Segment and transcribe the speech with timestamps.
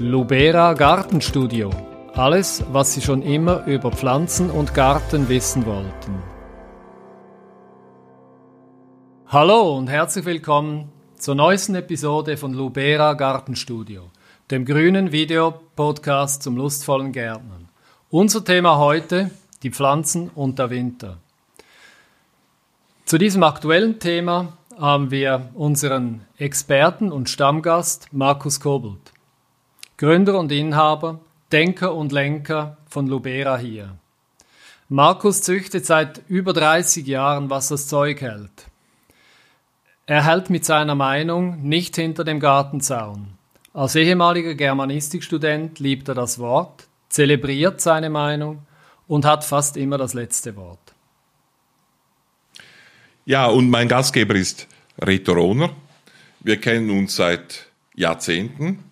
[0.00, 1.70] Lubera Gartenstudio.
[2.14, 6.22] Alles, was Sie schon immer über Pflanzen und Garten wissen wollten.
[9.26, 14.02] Hallo und herzlich willkommen zur neuesten Episode von Lubera Gartenstudio,
[14.52, 17.68] dem grünen Videopodcast zum lustvollen Gärtnern.
[18.08, 19.32] Unser Thema heute,
[19.64, 21.18] die Pflanzen und der Winter.
[23.04, 29.12] Zu diesem aktuellen Thema haben wir unseren Experten und Stammgast Markus Kobelt,
[29.98, 31.18] Gründer und Inhaber,
[31.50, 33.96] Denker und Lenker von Lubera hier.
[34.88, 38.68] Markus züchtet seit über 30 Jahren, was das Zeug hält.
[40.06, 43.26] Er hält mit seiner Meinung nicht hinter dem Gartenzaun.
[43.74, 48.62] Als ehemaliger Germanistikstudent liebt er das Wort, zelebriert seine Meinung
[49.08, 50.94] und hat fast immer das letzte Wort.
[53.26, 54.68] Ja, und mein Gastgeber ist
[55.02, 55.70] Reto Rohner.
[56.38, 58.84] Wir kennen uns seit Jahrzehnten,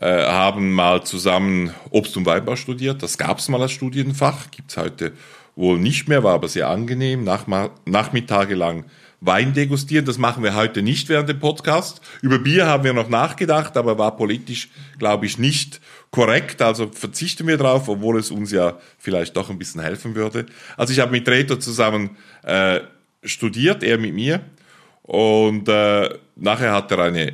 [0.00, 3.02] äh, haben mal zusammen Obst- und Weinbau studiert.
[3.02, 5.12] Das gab es mal als Studienfach, gibt es heute
[5.56, 7.24] wohl nicht mehr, war aber sehr angenehm.
[7.24, 7.46] Nach,
[7.84, 8.84] Nachmittage
[9.20, 12.00] Wein degustieren, das machen wir heute nicht während dem Podcast.
[12.22, 14.68] Über Bier haben wir noch nachgedacht, aber war politisch,
[15.00, 15.80] glaube ich, nicht
[16.12, 16.62] korrekt.
[16.62, 20.46] Also verzichten wir drauf, obwohl es uns ja vielleicht doch ein bisschen helfen würde.
[20.76, 22.78] Also ich habe mit Reto zusammen äh,
[23.24, 24.42] studiert, er mit mir.
[25.02, 27.32] Und äh, nachher hat er eine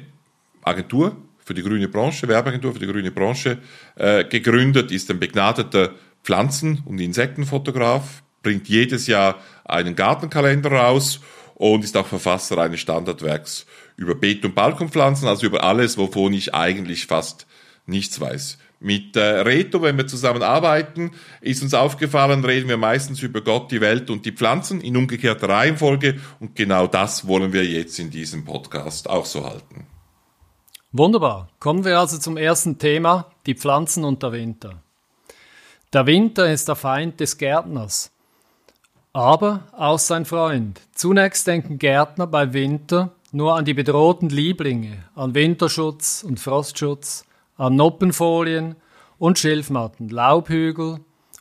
[0.63, 1.15] Agentur
[1.45, 3.59] für die grüne Branche, Werbeagentur für die grüne Branche
[3.97, 5.93] äh, gegründet, ist ein begnadeter
[6.23, 11.21] Pflanzen- und Insektenfotograf, bringt jedes Jahr einen Gartenkalender raus
[11.55, 16.55] und ist auch Verfasser eines Standardwerks über Beet- und Balkonpflanzen, also über alles, wovon ich
[16.55, 17.47] eigentlich fast
[17.87, 18.59] nichts weiß.
[18.81, 23.71] Mit äh, Reto, wenn wir zusammen arbeiten, ist uns aufgefallen, reden wir meistens über Gott,
[23.71, 28.11] die Welt und die Pflanzen in umgekehrter Reihenfolge und genau das wollen wir jetzt in
[28.11, 29.87] diesem Podcast auch so halten.
[30.97, 31.49] Wunderbar.
[31.59, 34.75] Kommen wir also zum ersten Thema, die Pflanzen und der Winter.
[35.93, 38.13] Der Winter ist der Feind des Gärtners,
[39.13, 40.81] aber auch sein Freund.
[40.95, 47.25] Zunächst denken Gärtner bei Winter nur an die bedrohten Lieblinge, an Winterschutz und Frostschutz,
[47.57, 48.77] an Noppenfolien
[49.19, 51.01] und Schilfmatten, Laubhügel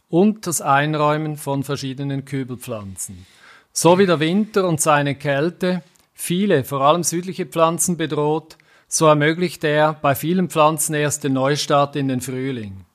[0.10, 3.28] und das Einräumen von verschiedenen Kübelpflanzen.
[3.72, 5.84] So wie der Winter und seine Kälte
[6.16, 8.58] viele, vor allem südliche Pflanzen bedroht,
[8.94, 12.86] so ermöglicht er bei vielen Pflanzen erst den Neustart in den Frühling,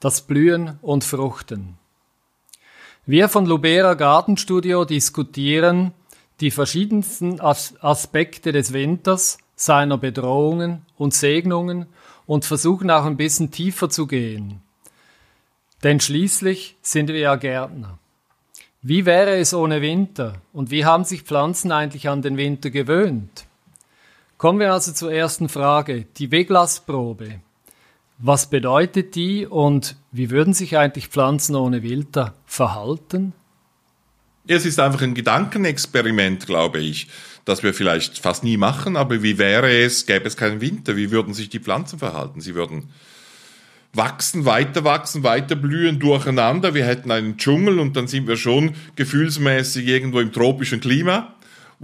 [0.00, 1.76] das Blühen und Fruchten.
[3.04, 5.92] Wir von Lubera Gartenstudio diskutieren
[6.40, 11.88] die verschiedensten Aspekte des Winters, seiner Bedrohungen und Segnungen
[12.24, 14.62] und versuchen auch ein bisschen tiefer zu gehen.
[15.82, 17.98] Denn schließlich sind wir ja Gärtner.
[18.80, 20.40] Wie wäre es ohne Winter?
[20.54, 23.44] Und wie haben sich Pflanzen eigentlich an den Winter gewöhnt?
[24.44, 27.40] Kommen wir also zur ersten Frage, die Weglassprobe.
[28.18, 33.32] Was bedeutet die und wie würden sich eigentlich Pflanzen ohne Winter verhalten?
[34.46, 37.08] Es ist einfach ein Gedankenexperiment, glaube ich,
[37.46, 40.94] das wir vielleicht fast nie machen, aber wie wäre es, gäbe es keinen Winter?
[40.94, 42.42] Wie würden sich die Pflanzen verhalten?
[42.42, 42.90] Sie würden
[43.94, 46.74] wachsen, weiter wachsen, weiter blühen durcheinander.
[46.74, 51.33] Wir hätten einen Dschungel und dann sind wir schon gefühlsmäßig irgendwo im tropischen Klima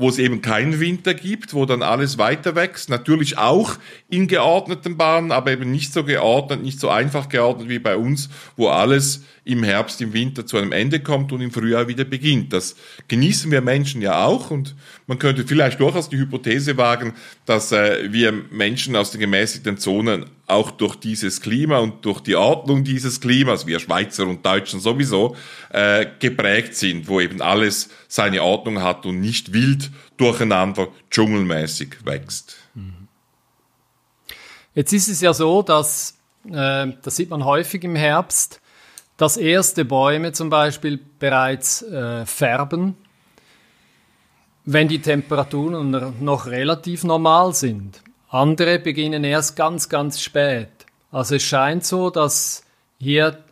[0.00, 2.88] wo es eben keinen Winter gibt, wo dann alles weiter wächst.
[2.88, 3.76] Natürlich auch
[4.08, 8.30] in geordneten Bahnen, aber eben nicht so geordnet, nicht so einfach geordnet wie bei uns,
[8.56, 12.52] wo alles im Herbst, im Winter zu einem Ende kommt und im Frühjahr wieder beginnt.
[12.52, 12.76] Das
[13.08, 14.74] genießen wir Menschen ja auch und
[15.06, 17.14] man könnte vielleicht durchaus die Hypothese wagen,
[17.46, 22.36] dass äh, wir Menschen aus den gemäßigten Zonen auch durch dieses Klima und durch die
[22.36, 25.36] Ordnung dieses Klimas, wir Schweizer und Deutschen sowieso,
[25.70, 32.56] äh, geprägt sind, wo eben alles seine Ordnung hat und nicht wild durcheinander dschungelmäßig wächst.
[34.74, 36.16] Jetzt ist es ja so, dass,
[36.48, 38.60] äh, das sieht man häufig im Herbst,
[39.16, 42.96] dass erste Bäume zum Beispiel bereits äh, färben,
[44.64, 48.00] wenn die Temperaturen noch relativ normal sind.
[48.30, 50.68] Andere beginnen erst ganz, ganz spät.
[51.10, 52.64] Also es scheint so, dass
[52.98, 53.42] hier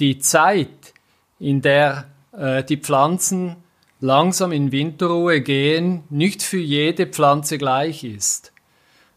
[0.00, 0.92] die Zeit,
[1.38, 3.56] in der äh, die Pflanzen
[4.00, 8.52] langsam in Winterruhe gehen, nicht für jede Pflanze gleich ist.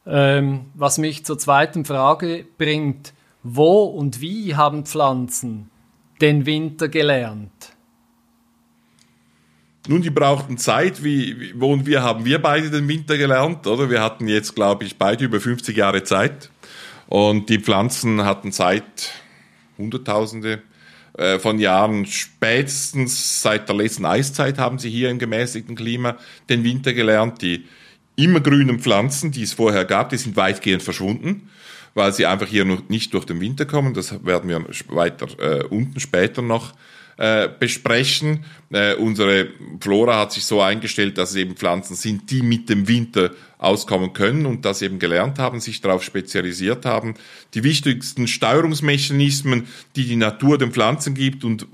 [0.06, 5.72] Ähm, was mich zur zweiten Frage bringt, wo und wie haben Pflanzen
[6.22, 7.77] den Winter gelernt?
[9.88, 11.04] Nun, die brauchten Zeit.
[11.04, 13.90] Wie, wo und wir haben wir beide den Winter gelernt, oder?
[13.90, 16.50] Wir hatten jetzt, glaube ich, beide über 50 Jahre Zeit.
[17.08, 19.12] Und die Pflanzen hatten Zeit,
[19.78, 20.62] Hunderttausende
[21.18, 22.06] äh, von Jahren.
[22.06, 26.18] Spätestens seit der letzten Eiszeit haben sie hier im gemäßigten Klima
[26.50, 27.42] den Winter gelernt.
[27.42, 27.66] Die
[28.18, 31.50] immergrünen Pflanzen, die es vorher gab, die sind weitgehend verschwunden
[31.98, 33.96] weil sie einfach hier noch nicht durch den Winter kommen.
[33.96, 36.74] Das werden wir weiter äh, unten später noch
[37.18, 38.46] äh, besprechen.
[38.72, 39.48] Äh, unsere
[39.80, 44.14] Flora hat sich so eingestellt, dass es eben Pflanzen sind, die mit dem Winter auskommen
[44.14, 47.16] können und das eben gelernt haben, sich darauf spezialisiert haben.
[47.56, 51.66] Die wichtigsten Steuerungsmechanismen, die die Natur den Pflanzen gibt und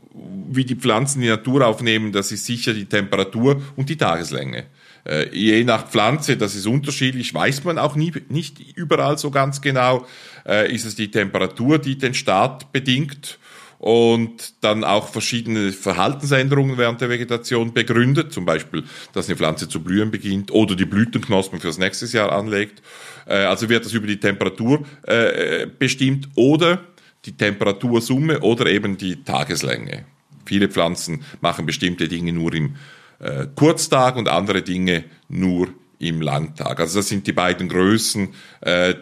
[0.49, 4.65] wie die Pflanzen die Natur aufnehmen, das ist sicher die Temperatur und die Tageslänge.
[5.05, 9.59] Äh, je nach Pflanze, das ist unterschiedlich, weiß man auch nie, nicht überall so ganz
[9.59, 10.05] genau,
[10.47, 13.39] äh, ist es die Temperatur, die den Start bedingt
[13.83, 19.83] und dann auch verschiedene Verhaltensänderungen während der Vegetation begründet, zum Beispiel, dass eine Pflanze zu
[19.83, 22.81] blühen beginnt oder die Blütenknospen fürs nächste Jahr anlegt.
[23.25, 26.79] Äh, also wird das über die Temperatur äh, bestimmt oder
[27.25, 30.05] die Temperatursumme oder eben die Tageslänge.
[30.45, 32.77] Viele Pflanzen machen bestimmte Dinge nur im
[33.19, 35.67] äh, Kurztag und andere Dinge nur
[35.99, 36.79] im Langtag.
[36.79, 38.33] Also das sind die beiden Größen,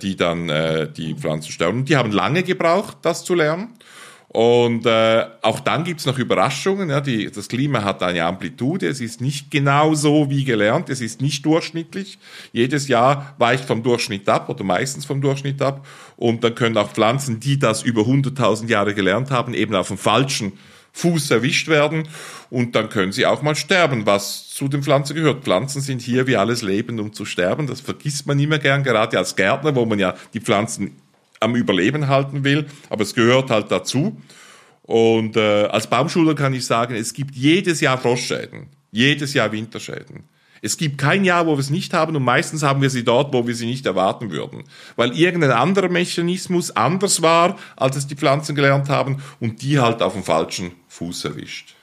[0.03, 1.77] die dann die Pflanzen steuern.
[1.77, 3.69] Und die haben lange gebraucht, das zu lernen.
[4.33, 6.89] Und äh, auch dann gibt's noch Überraschungen.
[6.89, 8.87] Ja, die, das Klima hat eine Amplitude.
[8.87, 10.89] Es ist nicht genau so wie gelernt.
[10.89, 12.17] Es ist nicht durchschnittlich.
[12.53, 15.85] Jedes Jahr weicht vom Durchschnitt ab oder meistens vom Durchschnitt ab.
[16.15, 19.97] Und dann können auch Pflanzen, die das über 100.000 Jahre gelernt haben, eben auf dem
[19.97, 20.53] falschen
[20.93, 22.07] Fuß erwischt werden.
[22.49, 25.43] Und dann können sie auch mal sterben, was zu den Pflanzen gehört.
[25.43, 27.67] Pflanzen sind hier wie alles Leben, um zu sterben.
[27.67, 31.00] Das vergisst man immer gern, gerade als Gärtner, wo man ja die Pflanzen
[31.41, 34.21] am Überleben halten will, aber es gehört halt dazu.
[34.83, 40.23] Und äh, als Baumschuler kann ich sagen, es gibt jedes Jahr Frostschäden, jedes Jahr Winterschäden.
[40.63, 43.33] Es gibt kein Jahr, wo wir es nicht haben und meistens haben wir sie dort,
[43.33, 44.63] wo wir sie nicht erwarten würden.
[44.95, 50.03] Weil irgendein anderer Mechanismus anders war, als es die Pflanzen gelernt haben und die halt
[50.03, 51.73] auf dem falschen Fuß erwischt.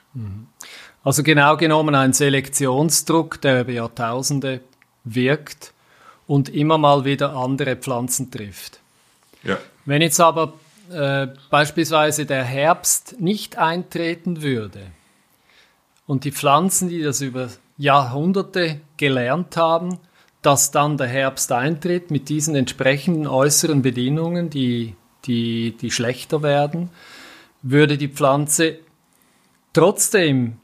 [1.02, 4.60] Also genau genommen ein Selektionsdruck, der über Jahrtausende
[5.02, 5.72] wirkt
[6.28, 8.80] und immer mal wieder andere Pflanzen trifft.
[9.42, 9.58] Ja.
[9.84, 10.54] Wenn jetzt aber
[10.90, 14.80] äh, beispielsweise der Herbst nicht eintreten würde
[16.06, 19.98] und die Pflanzen, die das über Jahrhunderte gelernt haben,
[20.42, 24.94] dass dann der Herbst eintritt mit diesen entsprechenden äußeren Bedingungen, die,
[25.24, 26.90] die, die schlechter werden,
[27.62, 28.78] würde die Pflanze
[29.72, 30.58] trotzdem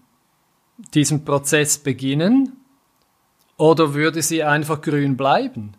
[0.95, 2.53] diesen Prozess beginnen
[3.57, 5.75] oder würde sie einfach grün bleiben?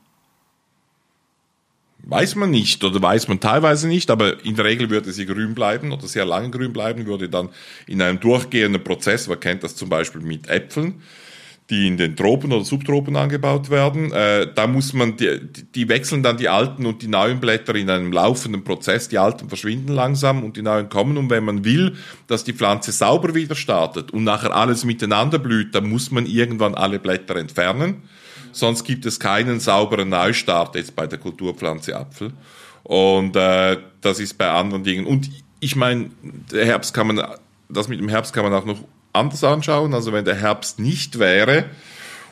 [2.08, 5.56] Weiß man nicht oder weiß man teilweise nicht, aber in der Regel würde sie grün
[5.56, 7.50] bleiben oder sehr lange grün bleiben, würde dann
[7.88, 11.02] in einem durchgehenden Prozess, man kennt das zum Beispiel mit Äpfeln,
[11.72, 14.12] die in den Tropen oder Subtropen angebaut werden.
[14.12, 15.40] Äh, da muss man, die,
[15.74, 19.08] die wechseln dann die alten und die neuen Blätter in einem laufenden Prozess.
[19.08, 21.18] Die alten verschwinden langsam und die neuen kommen.
[21.18, 21.96] Und wenn man will,
[22.28, 26.76] dass die Pflanze sauber wieder startet und nachher alles miteinander blüht, dann muss man irgendwann
[26.76, 28.04] alle Blätter entfernen
[28.56, 32.32] sonst gibt es keinen sauberen Neustart jetzt bei der Kulturpflanze Apfel.
[32.84, 35.06] Und äh, das ist bei anderen Dingen.
[35.06, 35.30] Und
[35.60, 36.12] ich meine,
[36.52, 37.22] der Herbst kann man,
[37.70, 38.80] das mit dem Herbst kann man auch noch
[39.12, 39.94] anders anschauen.
[39.94, 41.66] Also wenn der Herbst nicht wäre,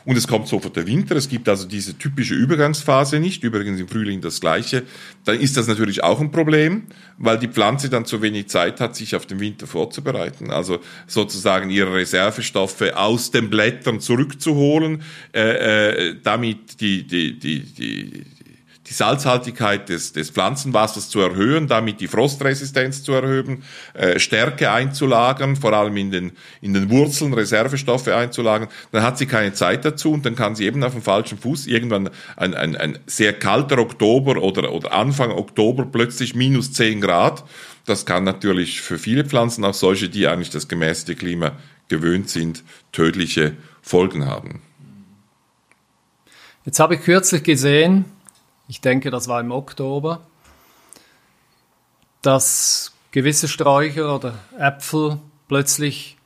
[0.04, 3.88] und es kommt sofort der Winter, es gibt also diese typische Übergangsphase nicht, übrigens im
[3.88, 4.82] Frühling das gleiche,
[5.24, 6.84] dann ist das natürlich auch ein Problem,
[7.16, 10.50] weil die Pflanze dann zu wenig Zeit hat, sich auf den Winter vorzubereiten.
[10.50, 15.02] Also sozusagen ihre Reservestoffe aus den Blättern zurückzuholen,
[15.32, 18.24] äh, äh, damit die, die, die, die,
[18.86, 23.62] die Salzhaltigkeit des, des Pflanzenwassers zu erhöhen, damit die Frostresistenz zu erhöhen,
[23.94, 29.26] äh, Stärke einzulagern, vor allem in den, in den Wurzeln Reservestoffe einzulagern, dann hat sie
[29.26, 32.76] keine Zeit dazu und dann kann sie eben auf dem falschen Fuß irgendwann ein, ein,
[32.76, 37.44] ein sehr kalter Oktober oder, oder Anfang Oktober plötzlich minus 10 Grad.
[37.86, 41.52] Das kann natürlich für viele Pflanzen, auch solche, die eigentlich das gemäßigte Klima
[41.88, 44.62] gewöhnt sind, tödliche Folgen haben.
[46.64, 48.06] Jetzt habe ich kürzlich gesehen,
[48.68, 50.20] ich denke, das war im Oktober,
[52.22, 55.18] dass gewisse Sträucher oder Äpfel
[55.48, 56.16] plötzlich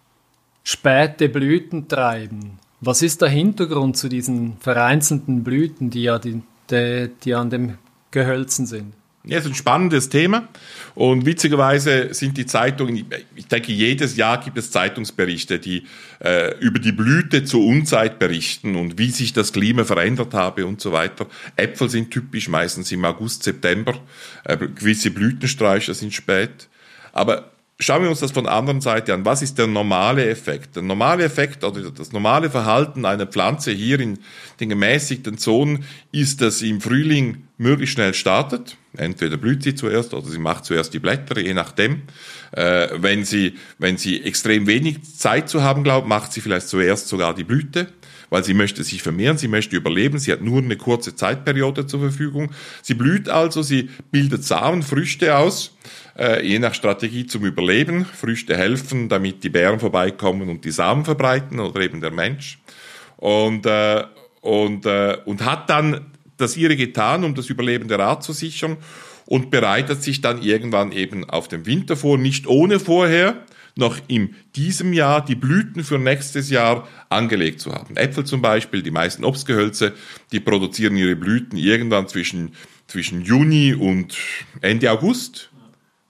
[0.62, 2.58] späte Blüten treiben.
[2.80, 7.78] Was ist der Hintergrund zu diesen vereinzelten Blüten, die ja die, die, die an dem
[8.12, 8.94] Gehölzen sind?
[9.24, 10.48] Ja, es ist ein spannendes Thema.
[10.94, 13.04] Und witzigerweise sind die Zeitungen,
[13.36, 15.86] ich denke, jedes Jahr gibt es Zeitungsberichte, die
[16.20, 20.80] äh, über die Blüte zur Unzeit berichten und wie sich das Klima verändert habe und
[20.80, 21.26] so weiter.
[21.56, 23.94] Äpfel sind typisch meistens im August, September.
[24.44, 26.68] Äh, gewisse Blütensträucher sind spät.
[27.12, 29.24] Aber Schauen wir uns das von der anderen Seite an.
[29.24, 30.74] Was ist der normale Effekt?
[30.74, 34.18] Der normale Effekt oder das normale Verhalten einer Pflanze hier in
[34.58, 38.76] den gemäßigten Zonen ist, dass sie im Frühling möglichst schnell startet.
[38.96, 42.02] Entweder blüht sie zuerst oder sie macht zuerst die Blätter, je nachdem.
[42.50, 47.06] Äh, wenn, sie, wenn sie extrem wenig Zeit zu haben glaubt, macht sie vielleicht zuerst
[47.06, 47.86] sogar die Blüte.
[48.30, 52.00] Weil sie möchte sich vermehren, sie möchte überleben, sie hat nur eine kurze Zeitperiode zur
[52.00, 52.50] Verfügung.
[52.82, 55.76] Sie blüht also, sie bildet Samen, Früchte aus,
[56.18, 58.04] äh, je nach Strategie zum Überleben.
[58.04, 62.58] Früchte helfen, damit die Bären vorbeikommen und die Samen verbreiten oder eben der Mensch.
[63.16, 64.04] Und, äh,
[64.40, 68.76] und, äh, und hat dann das ihre getan, um das Überleben der Art zu sichern
[69.26, 73.44] und bereitet sich dann irgendwann eben auf den Winter vor, nicht ohne vorher
[73.78, 77.96] noch in diesem Jahr die Blüten für nächstes Jahr angelegt zu haben.
[77.96, 79.94] Äpfel zum Beispiel, die meisten Obstgehölze,
[80.32, 82.52] die produzieren ihre Blüten irgendwann zwischen,
[82.88, 84.16] zwischen Juni und
[84.60, 85.50] Ende August.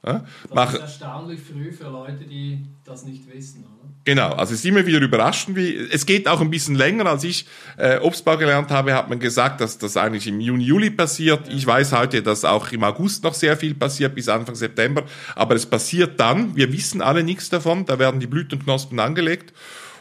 [0.06, 0.24] Ja,
[0.54, 3.64] das ist erstaunlich früh für Leute, die das nicht wissen.
[3.64, 3.78] Oder?
[4.04, 7.24] Genau, also es ist immer wieder überraschend, wie es geht auch ein bisschen länger, als
[7.24, 11.48] ich äh, Obstbau gelernt habe, hat man gesagt, dass das eigentlich im Juni, Juli passiert.
[11.48, 15.02] Ich weiß heute, dass auch im August noch sehr viel passiert, bis Anfang September,
[15.34, 19.52] aber es passiert dann, wir wissen alle nichts davon, da werden die Blütenknospen angelegt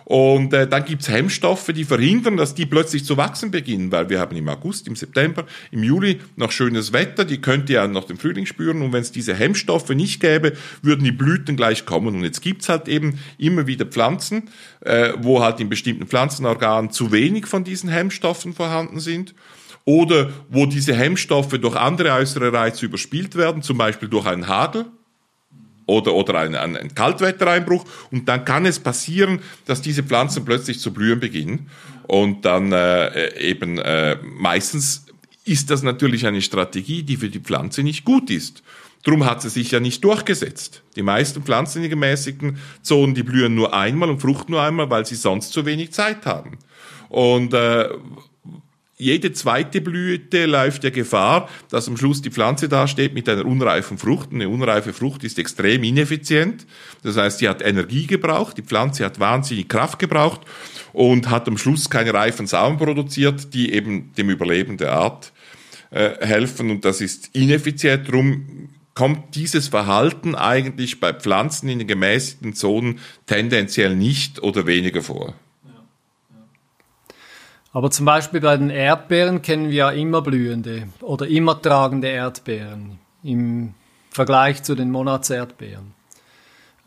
[0.07, 4.21] und äh, dann gibt's Hemmstoffe, die verhindern, dass die plötzlich zu wachsen beginnen, weil wir
[4.21, 8.05] haben im August, im September, im Juli noch schönes Wetter, die könnt ihr ja noch
[8.05, 8.81] den Frühling spüren.
[8.81, 12.15] Und wenn es diese Hemmstoffe nicht gäbe, würden die Blüten gleich kommen.
[12.15, 14.43] Und jetzt gibt's halt eben immer wieder Pflanzen,
[14.79, 19.35] äh, wo halt in bestimmten Pflanzenorganen zu wenig von diesen Hemmstoffen vorhanden sind.
[19.83, 24.85] Oder wo diese Hemmstoffe durch andere äußere Reize überspielt werden, zum Beispiel durch einen Hagel
[25.87, 30.79] oder, oder ein, ein, ein Kaltwettereinbruch und dann kann es passieren, dass diese Pflanzen plötzlich
[30.79, 31.71] zu blühen beginnen
[32.03, 35.05] und dann äh, eben äh, meistens
[35.43, 38.63] ist das natürlich eine Strategie, die für die Pflanze nicht gut ist.
[39.03, 40.83] Drum hat sie sich ja nicht durchgesetzt.
[40.97, 45.05] Die meisten Pflanzen in gemäßigten Zonen, die blühen nur einmal und fruchten nur einmal, weil
[45.05, 46.57] sie sonst zu wenig Zeit haben.
[47.07, 47.87] Und äh,
[48.99, 53.99] jede zweite Blüte läuft der Gefahr, dass am Schluss die Pflanze dasteht mit einer unreifen
[53.99, 54.33] Frucht.
[54.33, 56.65] Eine unreife Frucht ist extrem ineffizient.
[57.03, 60.41] Das heißt, sie hat Energie gebraucht, die Pflanze hat wahnsinnig Kraft gebraucht
[60.93, 65.31] und hat am Schluss keine reifen Samen produziert, die eben dem Überleben der Art
[65.91, 66.71] äh, helfen.
[66.71, 68.07] Und das ist ineffizient.
[68.07, 75.03] Darum kommt dieses Verhalten eigentlich bei Pflanzen in den gemäßigten Zonen tendenziell nicht oder weniger
[75.03, 75.35] vor.
[77.73, 82.99] Aber zum Beispiel bei den Erdbeeren kennen wir ja immer blühende oder immer tragende Erdbeeren
[83.23, 83.73] im
[84.09, 85.93] Vergleich zu den Monatserdbeeren.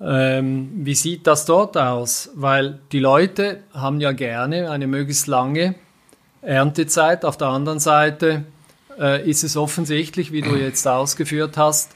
[0.00, 2.30] Ähm, wie sieht das dort aus?
[2.34, 5.74] Weil die Leute haben ja gerne eine möglichst lange
[6.40, 7.24] Erntezeit.
[7.24, 8.46] Auf der anderen Seite
[8.98, 11.94] äh, ist es offensichtlich, wie du jetzt ausgeführt hast,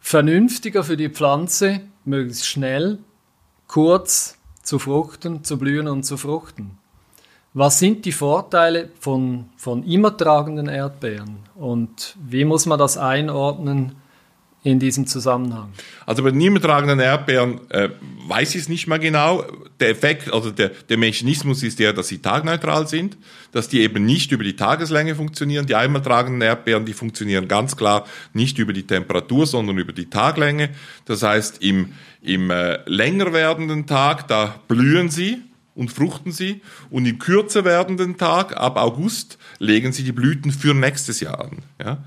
[0.00, 2.98] vernünftiger für die Pflanze, möglichst schnell,
[3.66, 6.78] kurz zu fruchten, zu blühen und zu fruchten.
[7.58, 13.92] Was sind die Vorteile von, von immer tragenden Erdbeeren und wie muss man das einordnen
[14.62, 15.72] in diesem Zusammenhang?
[16.04, 17.88] Also bei den immer tragenden Erdbeeren äh,
[18.28, 19.42] weiß ich es nicht mehr genau.
[19.80, 23.16] Der Effekt, also der, der Mechanismus ist der, dass sie tagneutral sind,
[23.52, 25.64] dass die eben nicht über die Tageslänge funktionieren.
[25.64, 30.10] Die einmal tragenden Erdbeeren, die funktionieren ganz klar nicht über die Temperatur, sondern über die
[30.10, 30.68] Taglänge.
[31.06, 35.45] Das heißt, im, im äh, länger werdenden Tag, da blühen sie
[35.76, 40.74] und fruchten sie und im kürzer werdenden Tag, ab August, legen sie die Blüten für
[40.74, 41.58] nächstes Jahr an.
[41.78, 42.04] Ja?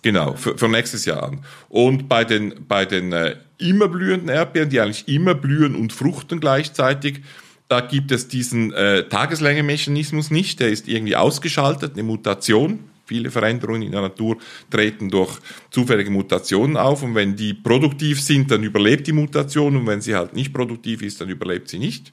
[0.00, 1.44] Genau, für, für nächstes Jahr an.
[1.68, 6.40] Und bei den, bei den äh, immer blühenden Erdbeeren, die eigentlich immer blühen und fruchten
[6.40, 7.20] gleichzeitig,
[7.68, 12.80] da gibt es diesen äh, Tageslänge-Mechanismus nicht, der ist irgendwie ausgeschaltet, eine Mutation.
[13.04, 14.38] Viele Veränderungen in der Natur
[14.70, 15.38] treten durch
[15.70, 20.14] zufällige Mutationen auf und wenn die produktiv sind, dann überlebt die Mutation und wenn sie
[20.14, 22.12] halt nicht produktiv ist, dann überlebt sie nicht.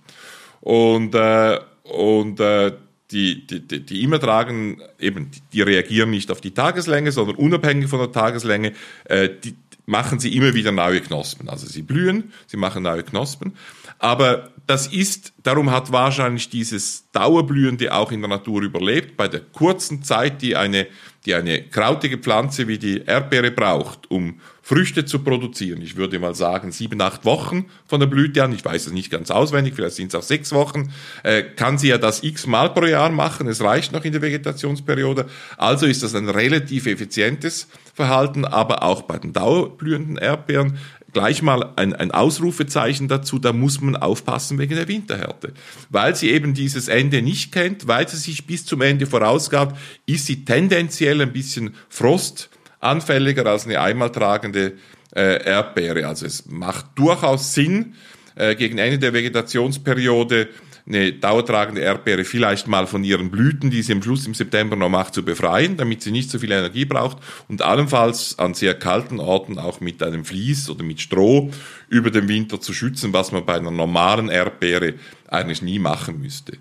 [0.61, 2.73] Und, äh, und äh,
[3.11, 7.89] die, die, die, immer tragen, eben, die, die reagieren nicht auf die Tageslänge, sondern unabhängig
[7.89, 8.73] von der Tageslänge,
[9.05, 9.55] äh, die,
[9.89, 11.49] machen sie immer wieder neue Knospen.
[11.49, 13.55] Also sie blühen, sie machen neue Knospen.
[13.97, 19.17] Aber das ist, darum hat wahrscheinlich dieses Dauerblühende auch in der Natur überlebt.
[19.17, 20.85] Bei der kurzen Zeit, die eine,
[21.25, 25.81] die eine krautige Pflanze wie die Erdbeere braucht, um Früchte zu produzieren.
[25.81, 29.09] Ich würde mal sagen, sieben, acht Wochen von der Blüte an, ich weiß es nicht
[29.09, 32.85] ganz auswendig, vielleicht sind es auch sechs Wochen, äh, kann sie ja das x-mal pro
[32.85, 35.25] Jahr machen, es reicht noch in der Vegetationsperiode.
[35.57, 40.77] Also ist das ein relativ effizientes Verhalten, aber auch bei den dauerblühenden Erdbeeren
[41.13, 45.53] gleich mal ein, ein Ausrufezeichen dazu, da muss man aufpassen wegen der Winterhärte.
[45.89, 50.25] Weil sie eben dieses Ende nicht kennt, weil sie sich bis zum Ende vorausgab, ist
[50.25, 52.49] sie tendenziell ein bisschen Frost
[52.79, 54.73] anfälliger als eine einmal tragende
[55.15, 56.07] äh, Erdbeere.
[56.07, 57.95] Also es macht durchaus Sinn,
[58.35, 60.47] äh, gegen Ende der Vegetationsperiode
[60.85, 64.89] eine dauertragende Erdbeere vielleicht mal von ihren Blüten, die sie am Schluss im September noch
[64.89, 67.17] macht, zu befreien, damit sie nicht so viel Energie braucht
[67.47, 71.51] und allenfalls an sehr kalten Orten auch mit einem Vlies oder mit Stroh
[71.89, 74.95] über den Winter zu schützen, was man bei einer normalen Erdbeere
[75.27, 76.57] eigentlich nie machen müsste.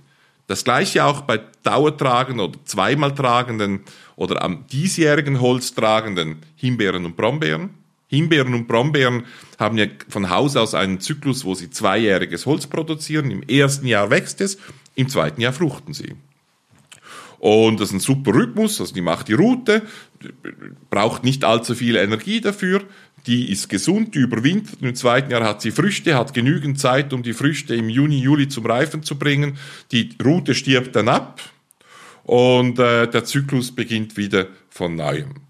[0.49, 3.81] Das gleiche auch bei dauertragenden oder zweimal tragenden
[4.17, 7.78] oder am diesjährigen Holz tragenden Himbeeren und Brombeeren.
[8.09, 9.25] Himbeeren und Brombeeren
[9.59, 13.31] haben ja von Haus aus einen Zyklus, wo sie zweijähriges Holz produzieren.
[13.31, 14.59] Im ersten Jahr wächst es,
[14.95, 16.15] im zweiten Jahr fruchten sie.
[17.39, 19.83] Und das ist ein super Rhythmus, also die macht die Route,
[20.91, 22.83] braucht nicht allzu viel Energie dafür,
[23.27, 27.23] die ist gesund, die überwintert im zweiten Jahr hat sie Früchte, hat genügend Zeit, um
[27.23, 29.59] die Früchte im Juni, Juli zum Reifen zu bringen.
[29.93, 31.41] Die Route stirbt dann ab
[32.25, 35.48] und äh, der Zyklus beginnt wieder von neuem.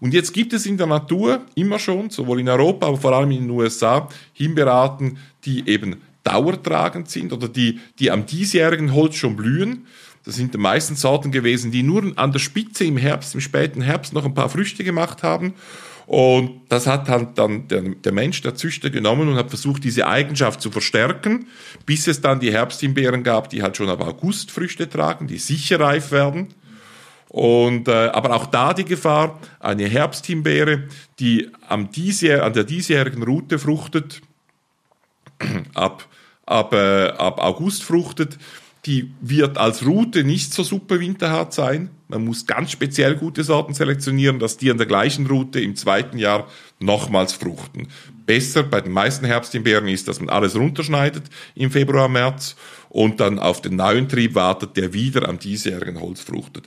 [0.00, 3.30] Und jetzt gibt es in der Natur immer schon, sowohl in Europa, aber vor allem
[3.30, 9.36] in den USA, Himbeerarten, die eben dauertragend sind oder die, die am diesjährigen Holz schon
[9.36, 9.86] blühen.
[10.24, 13.82] Das sind die meisten Sorten gewesen, die nur an der Spitze im Herbst, im späten
[13.82, 15.54] Herbst noch ein paar Früchte gemacht haben.
[16.06, 20.08] Und das hat halt dann der, der, Mensch, der Züchter genommen und hat versucht, diese
[20.08, 21.46] Eigenschaft zu verstärken,
[21.86, 25.78] bis es dann die Herbsthimbeeren gab, die halt schon ab August Früchte tragen, die sicher
[25.78, 26.48] reif werden.
[27.30, 30.88] Und, äh, aber auch da die Gefahr, eine Herbsthimbeere,
[31.20, 34.20] die am diesjähr, an der diesjährigen Route fruchtet,
[35.74, 36.08] ab,
[36.44, 38.36] ab, äh, ab August fruchtet,
[38.84, 41.90] die wird als Route nicht so super winterhart sein.
[42.08, 46.18] Man muss ganz speziell gute Sorten selektionieren, dass die an der gleichen Route im zweiten
[46.18, 46.48] Jahr
[46.80, 47.86] nochmals fruchten.
[48.26, 52.56] Besser bei den meisten Herbsthimbeeren ist, dass man alles runterschneidet im Februar, März
[52.88, 56.64] und dann auf den neuen Trieb wartet, der wieder am diesjährigen Holz fruchtet.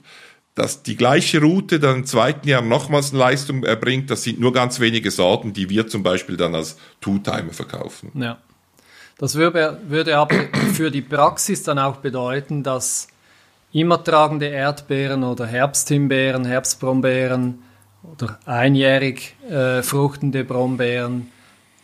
[0.54, 4.52] Dass die gleiche Route dann im zweiten Jahr nochmals eine Leistung erbringt, das sind nur
[4.52, 8.12] ganz wenige Sorten, die wir zum Beispiel dann als Two-Timer verkaufen.
[8.14, 8.38] Ja.
[9.18, 10.34] Das würde, würde aber
[10.74, 13.08] für die Praxis dann auch bedeuten, dass
[13.72, 17.62] immer tragende Erdbeeren oder Herbsthimbeeren, Herbstbrombeeren
[18.12, 21.30] oder einjährig äh, fruchtende Brombeeren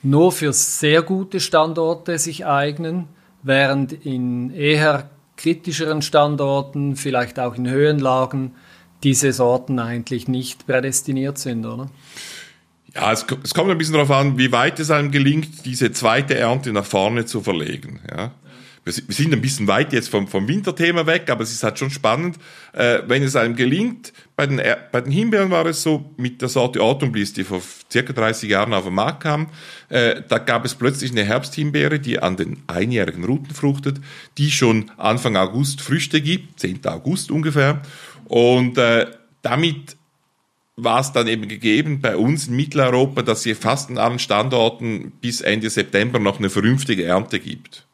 [0.02, 3.08] nur für sehr gute Standorte sich eignen,
[3.42, 5.10] während in eher
[5.40, 8.52] kritischeren Standorten, vielleicht auch in Höhenlagen,
[9.02, 11.90] diese Sorten eigentlich nicht prädestiniert sind, oder?
[12.94, 16.37] Ja, es, es, kommt ein bisschen darauf an, wie weit es einem gelingt, diese zweite
[16.37, 18.00] Ernte nach vorne zu verlegen.
[18.11, 18.33] Ja.
[18.85, 21.90] Wir, sind ein bisschen weit jetzt vom, vom Winterthema weg, aber es ist halt schon
[21.90, 22.37] spannend,
[22.73, 24.12] äh, wenn es einem gelingt.
[24.37, 27.61] Bei den, bei den Himbeeren war es so, mit der Sorte Autumn Bliss, die vor
[27.93, 29.49] circa 30 Jahren auf den Markt kam,
[29.90, 34.01] äh, da gab es plötzlich eine Herbsthimbeere, die an den einjährigen Ruten fruchtet,
[34.38, 36.87] die schon Anfang August Früchte gibt, 10.
[36.87, 37.83] August ungefähr.
[38.25, 39.07] Und äh,
[39.43, 39.97] damit
[40.77, 45.12] war es dann eben gegeben bei uns in Mitteleuropa, dass es fast an allen Standorten
[45.21, 47.85] bis Ende September noch eine vernünftige Ernte gibt.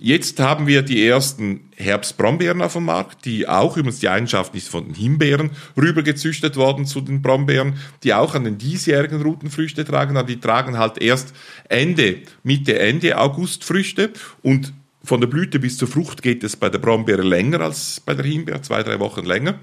[0.00, 4.68] Jetzt haben wir die ersten Herbstbrombeeren auf dem Markt, die auch übrigens die Eigenschaft ist
[4.68, 10.16] von den Himbeeren rübergezüchtet worden zu den Brombeeren, die auch an den diesjährigen Routenfrüchte tragen,
[10.16, 11.34] aber die tragen halt erst
[11.68, 16.68] Ende, Mitte, Ende August Früchte und von der Blüte bis zur Frucht geht es bei
[16.68, 19.58] der Brombeere länger als bei der Himbeere, zwei, drei Wochen länger.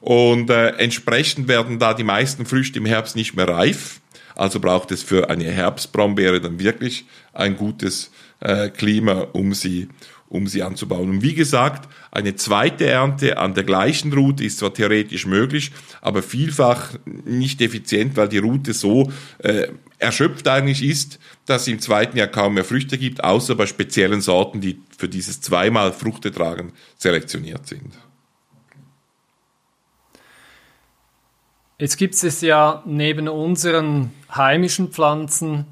[0.00, 4.00] Und äh, entsprechend werden da die meisten Früchte im Herbst nicht mehr reif.
[4.36, 9.88] Also braucht es für eine Herbstbrombeere dann wirklich ein gutes äh, Klima, um sie,
[10.28, 11.10] um sie anzubauen.
[11.10, 16.22] Und wie gesagt, eine zweite Ernte an der gleichen Route ist zwar theoretisch möglich, aber
[16.22, 22.16] vielfach nicht effizient, weil die Route so äh, erschöpft eigentlich ist, dass sie im zweiten
[22.16, 26.72] Jahr kaum mehr Früchte gibt, außer bei speziellen Sorten, die für dieses zweimal Früchte tragen,
[26.96, 27.92] selektioniert sind.
[31.78, 35.64] Jetzt gibt es ja neben unseren heimischen Pflanzen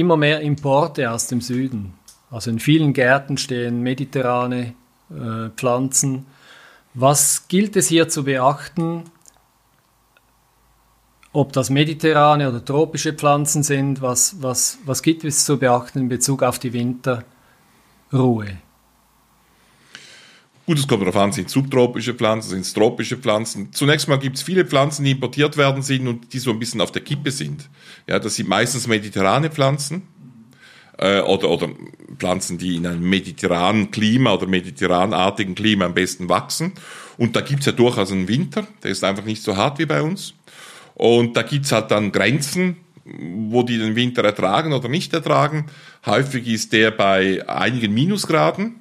[0.00, 1.94] immer mehr Importe aus dem Süden.
[2.30, 4.74] Also in vielen Gärten stehen mediterrane
[5.10, 6.26] äh, Pflanzen.
[6.94, 9.04] Was gilt es hier zu beachten?
[11.32, 16.08] Ob das mediterrane oder tropische Pflanzen sind, was, was, was gibt es zu beachten in
[16.08, 18.58] Bezug auf die Winterruhe?
[20.66, 23.72] Gut, es kommt darauf an, sind subtropische Pflanzen, sind es tropische Pflanzen.
[23.72, 26.80] Zunächst mal gibt es viele Pflanzen, die importiert werden sind und die so ein bisschen
[26.80, 27.70] auf der Kippe sind.
[28.08, 30.02] Ja, das sind meistens mediterrane Pflanzen
[30.98, 31.68] äh, oder, oder
[32.18, 36.72] Pflanzen, die in einem mediterranen Klima oder mediterranartigen Klima am besten wachsen.
[37.16, 39.86] Und da gibt es ja durchaus einen Winter, der ist einfach nicht so hart wie
[39.86, 40.34] bei uns.
[40.94, 45.66] Und da gibt es halt dann Grenzen, wo die den Winter ertragen oder nicht ertragen.
[46.06, 48.80] Häufig ist der bei einigen Minusgraden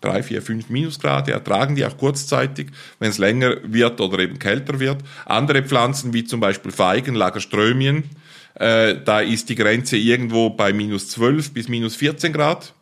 [0.00, 4.78] drei, vier, fünf Minusgrade ertragen die auch kurzzeitig, wenn es länger wird oder eben kälter
[4.78, 4.98] wird.
[5.24, 8.04] Andere Pflanzen wie zum Beispiel Feigen, Lagerströmien,
[8.54, 12.74] äh, da ist die Grenze irgendwo bei minus 12 bis minus 14 Grad.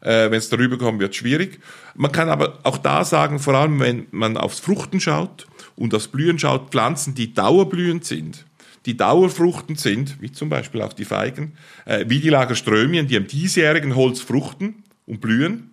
[0.00, 1.60] Äh, wenn es darüber kommt, wird schwierig.
[1.94, 6.08] Man kann aber auch da sagen, vor allem wenn man aufs Fruchten schaut und aufs
[6.08, 8.44] Blühen schaut, Pflanzen, die dauerblühend sind,
[8.84, 11.52] die dauerfruchtend sind, wie zum Beispiel auch die Feigen,
[11.86, 15.70] äh, wie die Lagerströmien, die am diesjährigen Holz fruchten und blühen,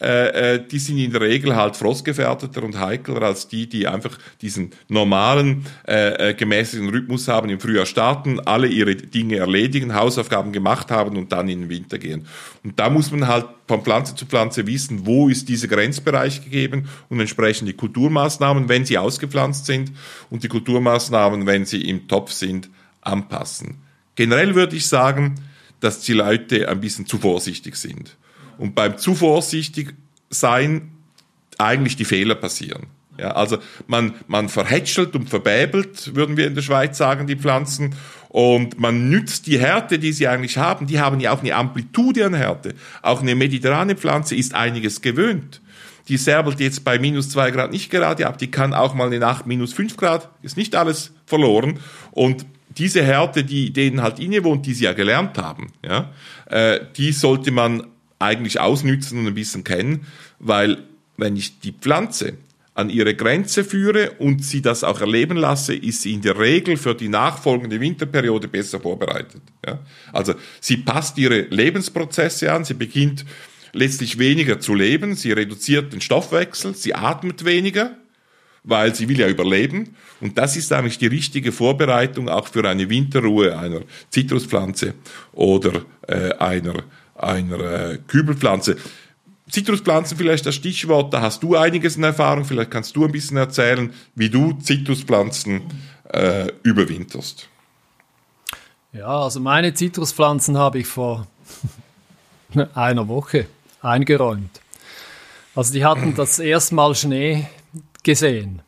[0.00, 4.18] äh, äh, die sind in der Regel halt frostgefährdeter und heikler als die, die einfach
[4.42, 10.52] diesen normalen, äh, äh, gemäßigten Rhythmus haben, im Frühjahr starten, alle ihre Dinge erledigen, Hausaufgaben
[10.52, 12.26] gemacht haben und dann in den Winter gehen.
[12.62, 16.88] Und da muss man halt von Pflanze zu Pflanze wissen, wo ist dieser Grenzbereich gegeben
[17.08, 19.92] und entsprechend die Kulturmaßnahmen, wenn sie ausgepflanzt sind
[20.28, 22.68] und die Kulturmaßnahmen, wenn sie im Topf sind,
[23.00, 23.76] anpassen.
[24.14, 25.36] Generell würde ich sagen,
[25.80, 28.16] dass die Leute ein bisschen zu vorsichtig sind
[28.58, 29.94] und beim zu vorsichtig
[30.30, 30.92] sein
[31.58, 32.86] eigentlich die Fehler passieren.
[33.18, 37.94] Ja, also man, man verhätschelt und verbäbelt, würden wir in der Schweiz sagen, die Pflanzen.
[38.28, 40.86] Und man nützt die Härte, die sie eigentlich haben.
[40.86, 42.74] Die haben ja auch eine Amplitude an Härte.
[43.00, 45.62] Auch eine mediterrane Pflanze ist einiges gewöhnt.
[46.08, 48.38] Die särbelt jetzt bei minus zwei Grad nicht gerade ab.
[48.38, 50.28] Die kann auch mal eine Nacht minus fünf Grad.
[50.42, 51.80] Ist nicht alles verloren.
[52.10, 52.44] Und
[52.76, 56.10] diese Härte, die denen halt innewohnt, die sie ja gelernt haben, ja,
[56.46, 57.86] äh, die sollte man
[58.18, 60.06] eigentlich ausnützen und ein bisschen kennen,
[60.38, 60.84] weil
[61.16, 62.34] wenn ich die Pflanze
[62.76, 66.76] an ihre Grenze führe und sie das auch erleben lasse, ist sie in der Regel
[66.76, 69.40] für die nachfolgende Winterperiode besser vorbereitet.
[69.66, 69.78] Ja?
[70.12, 73.24] Also sie passt ihre Lebensprozesse an, sie beginnt
[73.72, 77.96] letztlich weniger zu leben, sie reduziert den Stoffwechsel, sie atmet weniger,
[78.62, 79.96] weil sie will ja überleben.
[80.20, 84.94] Und das ist eigentlich die richtige Vorbereitung auch für eine Winterruhe einer Zitruspflanze
[85.32, 86.84] oder äh, einer
[87.18, 88.76] einer äh, Kübelpflanze.
[89.50, 93.36] Zitruspflanzen vielleicht das Stichwort, da hast du einiges in Erfahrung, vielleicht kannst du ein bisschen
[93.36, 95.62] erzählen, wie du Zitruspflanzen
[96.12, 97.48] äh, überwinterst.
[98.92, 101.26] Ja, also meine Zitruspflanzen habe ich vor
[102.74, 103.46] einer Woche
[103.82, 104.60] eingeräumt.
[105.54, 107.46] Also die hatten das erste Mal Schnee
[108.02, 108.62] gesehen.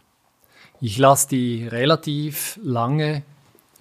[0.80, 3.22] Ich lasse die relativ lange,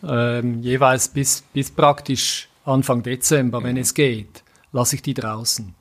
[0.03, 5.73] ähm, jeweils bis, bis praktisch Anfang Dezember, wenn es geht lasse ich die draußen.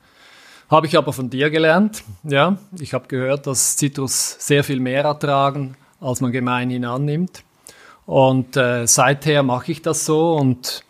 [0.69, 2.03] Habe ich aber von dir gelernt.
[2.23, 7.43] Ja, ich habe gehört, dass Zitrus sehr viel mehr ertragen, als man gemeinhin annimmt.
[8.05, 10.83] Und äh, seither mache ich das so und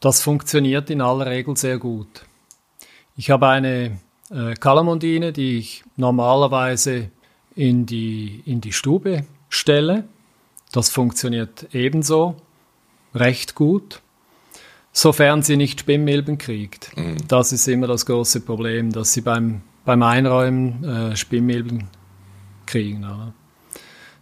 [0.00, 2.24] das funktioniert in aller Regel sehr gut.
[3.16, 3.98] Ich habe eine
[4.30, 7.10] äh, Kalamondine, die ich normalerweise
[7.54, 10.04] in die, in die Stube stelle.
[10.72, 12.36] Das funktioniert ebenso
[13.14, 14.02] recht gut
[14.96, 16.96] sofern sie nicht Spinmilben kriegt.
[16.96, 17.16] Mhm.
[17.28, 21.88] Das ist immer das große Problem, dass sie beim, beim Einräumen äh, Spinnmilben
[22.64, 23.04] kriegen.
[23.04, 23.34] Oder?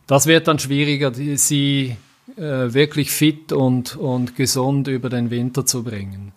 [0.09, 1.97] Das wird dann schwieriger, die, sie
[2.37, 6.33] äh, wirklich fit und, und gesund über den Winter zu bringen.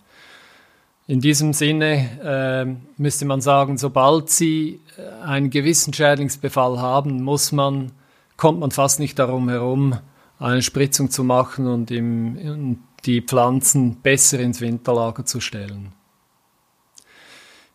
[1.08, 7.50] In diesem Sinne äh, müsste man sagen, sobald sie äh, einen gewissen Schädlingsbefall haben, muss
[7.50, 7.90] man,
[8.36, 9.98] kommt man fast nicht darum herum,
[10.38, 15.92] eine Spritzung zu machen und im, im die Pflanzen besser ins Winterlager zu stellen.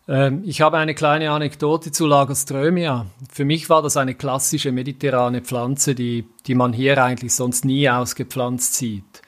[0.06, 3.06] Ähm, ich habe eine kleine Anekdote zu Lagerströmia.
[3.32, 7.88] Für mich war das eine klassische mediterrane Pflanze, die, die man hier eigentlich sonst nie
[7.88, 9.22] ausgepflanzt sieht.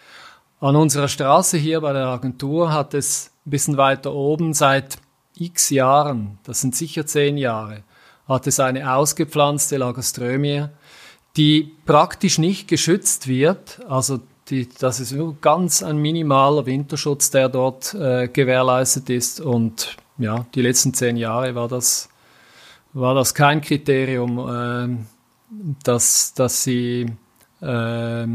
[0.61, 4.99] An unserer Straße hier bei der Agentur hat es ein bisschen weiter oben seit
[5.39, 7.83] x Jahren, das sind sicher zehn Jahre,
[8.27, 10.71] hat es eine ausgepflanzte Lagerströmia,
[11.37, 13.81] die praktisch nicht geschützt wird.
[13.87, 19.41] Also die, das ist nur ganz ein minimaler Winterschutz, der dort äh, gewährleistet ist.
[19.41, 22.09] Und ja, die letzten zehn Jahre war das,
[22.93, 25.07] war das kein Kriterium, äh,
[25.83, 27.13] dass, dass sie
[27.61, 28.27] äh,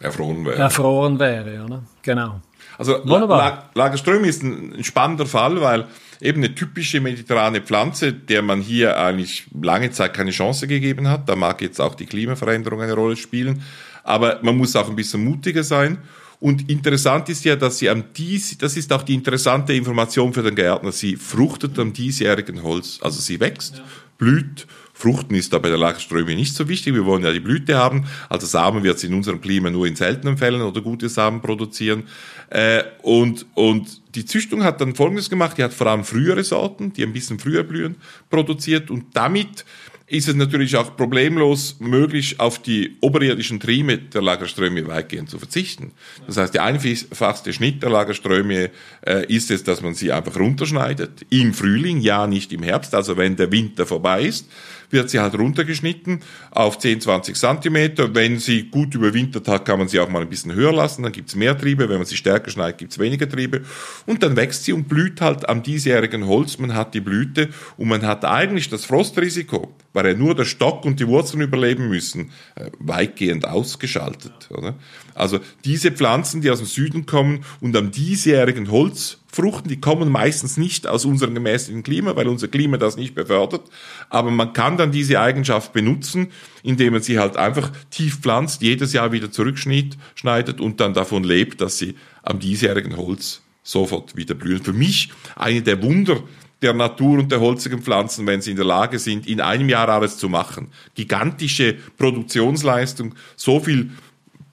[0.00, 0.56] erfroren wäre.
[0.56, 1.82] Erfroren wäre oder?
[2.02, 2.40] Genau.
[2.76, 3.70] Also Wunderbar.
[3.74, 5.86] Lagerström ist ein, ein spannender Fall, weil
[6.20, 11.28] eben eine typische mediterrane Pflanze, der man hier eigentlich lange Zeit keine Chance gegeben hat.
[11.28, 13.62] Da mag jetzt auch die Klimaveränderung eine Rolle spielen
[14.04, 15.98] aber man muss auch ein bisschen mutiger sein.
[16.40, 20.42] Und interessant ist ja, dass sie am dies, das ist auch die interessante Information für
[20.42, 22.98] den Gärtner, sie fruchtet am diesjährigen Holz.
[23.00, 23.84] Also sie wächst, ja.
[24.18, 26.94] blüht, Fruchten ist da bei der Lagerströme nicht so wichtig.
[26.94, 28.06] Wir wollen ja die Blüte haben.
[28.28, 32.04] Also Samen wird sie in unserem Klima nur in seltenen Fällen oder gute Samen produzieren.
[32.48, 35.58] Äh, und, und die Züchtung hat dann Folgendes gemacht.
[35.58, 37.96] Die hat vor allem frühere Sorten, die ein bisschen früher blühen,
[38.30, 39.64] produziert und damit
[40.06, 45.92] ist es natürlich auch problemlos möglich, auf die oberirdischen Trieme der Lagerströme weitgehend zu verzichten.
[46.26, 48.70] Das heißt, der einfachste Schnitt der Lagerströme
[49.06, 51.24] äh, ist es, dass man sie einfach runterschneidet.
[51.30, 54.50] Im Frühling, ja nicht im Herbst, also wenn der Winter vorbei ist,
[54.94, 58.14] wird sie halt runtergeschnitten auf 10, 20 Zentimeter.
[58.14, 61.12] Wenn sie gut überwintert hat, kann man sie auch mal ein bisschen höher lassen, dann
[61.12, 61.90] gibt's mehr Triebe.
[61.90, 63.60] Wenn man sie stärker schneidet, gibt's weniger Triebe.
[64.06, 66.58] Und dann wächst sie und blüht halt am diesjährigen Holz.
[66.58, 70.84] Man hat die Blüte und man hat eigentlich das Frostrisiko weil ja nur der Stock
[70.84, 74.50] und die Wurzeln überleben müssen, äh, weitgehend ausgeschaltet.
[74.50, 74.74] Oder?
[75.14, 80.10] Also diese Pflanzen, die aus dem Süden kommen und am diesjährigen Holz fruchten, die kommen
[80.10, 83.62] meistens nicht aus unserem gemäßigten Klima, weil unser Klima das nicht befördert.
[84.10, 86.28] Aber man kann dann diese Eigenschaft benutzen,
[86.62, 91.60] indem man sie halt einfach tief pflanzt, jedes Jahr wieder zurückschneidet und dann davon lebt,
[91.60, 94.62] dass sie am diesjährigen Holz sofort wieder blühen.
[94.62, 96.22] Für mich eine der Wunder
[96.64, 99.88] der Natur und der holzigen Pflanzen, wenn sie in der Lage sind, in einem Jahr
[99.90, 100.68] alles zu machen.
[100.94, 103.90] Gigantische Produktionsleistung, so viel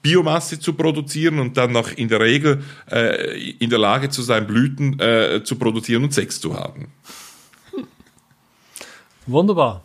[0.02, 4.46] Biomasse zu produzieren und dann noch in der Regel äh, in der Lage zu sein,
[4.46, 6.92] Blüten äh, zu produzieren und Sex zu haben.
[9.26, 9.84] Wunderbar.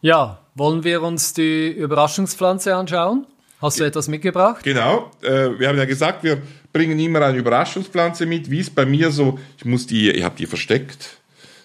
[0.00, 3.26] Ja, wollen wir uns die Überraschungspflanze anschauen?
[3.60, 4.62] Hast du etwas mitgebracht?
[4.64, 5.10] Genau.
[5.22, 8.50] Äh, wir haben ja gesagt, wir bringen immer eine Überraschungspflanze mit.
[8.50, 9.38] Wie ist bei mir so?
[9.56, 11.18] Ich muss die, ich habe die versteckt.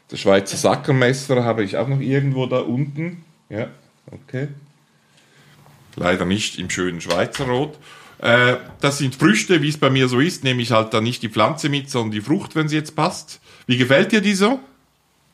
[0.07, 3.25] Das Schweizer Sackermesser habe ich auch noch irgendwo da unten.
[3.49, 3.67] Ja,
[4.11, 4.47] okay.
[5.95, 7.77] Leider nicht im schönen Schweizer Rot.
[8.21, 11.23] Äh, das sind Früchte, wie es bei mir so ist, nehme ich halt dann nicht
[11.23, 13.39] die Pflanze mit, sondern die Frucht, wenn sie jetzt passt.
[13.65, 14.59] Wie gefällt dir die so?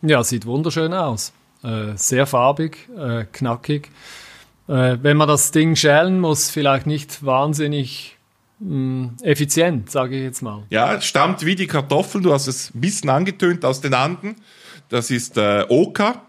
[0.02, 1.34] Ja, sieht wunderschön aus.
[1.64, 3.90] Äh, sehr farbig, äh, knackig.
[4.68, 8.18] Wenn man das Ding schälen muss, vielleicht nicht wahnsinnig
[8.58, 10.64] mh, hm, effizient, sage ich jetzt mal.
[10.72, 14.38] Ja, stammt wie die Kartoffeln, du hast es ein bisschen angetönt aus den Anden.
[14.90, 16.24] Das ist Oka,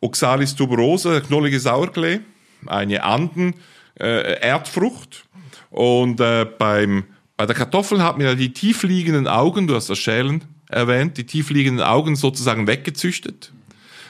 [0.00, 2.20] Oxalis tuberosa, knollige Sauerklee
[2.68, 5.24] eine Anden-Erdfrucht.
[5.24, 7.04] Äh, und äh, beim,
[7.36, 11.24] bei der Kartoffel hat man ja die tiefliegenden Augen, du hast das Schälen erwähnt, die
[11.24, 13.52] tiefliegenden Augen sozusagen weggezüchtet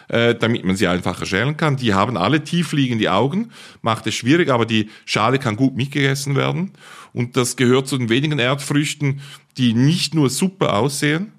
[0.09, 1.77] äh, damit man sie einfacher schälen kann.
[1.77, 3.51] Die haben alle tiefliegende Augen,
[3.83, 6.73] macht es schwierig, aber die Schale kann gut mitgegessen werden.
[7.13, 9.21] Und das gehört zu den wenigen Erdfrüchten,
[9.57, 11.33] die nicht nur super aussehen,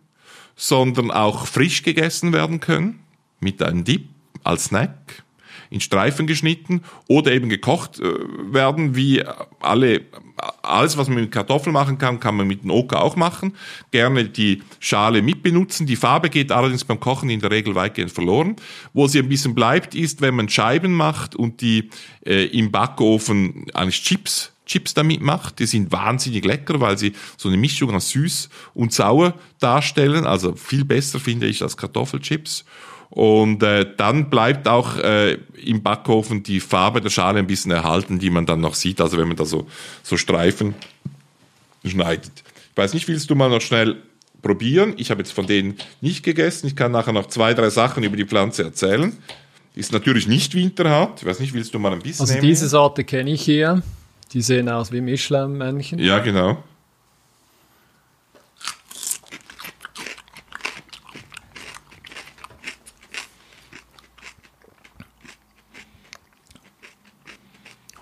[0.56, 3.00] sondern auch frisch gegessen werden können,
[3.40, 4.08] mit einem Dip
[4.44, 5.24] als Snack
[5.70, 8.14] in Streifen geschnitten oder eben gekocht äh,
[8.52, 9.24] werden, wie
[9.60, 10.02] alle,
[10.62, 13.56] alles, was man mit Kartoffeln machen kann, kann man mit dem Oka auch machen.
[13.92, 15.86] Gerne die Schale mitbenutzen.
[15.86, 18.56] Die Farbe geht allerdings beim Kochen in der Regel weitgehend verloren.
[18.94, 21.90] Wo sie ein bisschen bleibt, ist, wenn man Scheiben macht und die
[22.26, 25.60] äh, im Backofen eigentlich Chips Chips damit macht.
[25.60, 30.26] Die sind wahnsinnig lecker, weil sie so eine Mischung aus süß und sauer darstellen.
[30.26, 32.66] Also viel besser finde ich als Kartoffelchips.
[33.10, 38.20] Und äh, dann bleibt auch äh, im Backofen die Farbe der Schale ein bisschen erhalten,
[38.20, 39.68] die man dann noch sieht, also wenn man da so,
[40.04, 40.76] so Streifen
[41.86, 42.32] schneidet.
[42.72, 43.98] Ich weiß nicht, willst du mal noch schnell
[44.42, 44.94] probieren?
[44.98, 46.68] Ich habe jetzt von denen nicht gegessen.
[46.68, 49.16] Ich kann nachher noch zwei, drei Sachen über die Pflanze erzählen.
[49.76, 51.20] Ist natürlich nicht winterhart.
[51.22, 52.48] Ich weiß nicht, willst du mal ein bisschen Also nehmen?
[52.48, 53.82] diese Sorte kenne ich hier.
[54.34, 56.00] Die sehen aus wie Michelin-Männchen.
[56.00, 56.64] Ja, genau.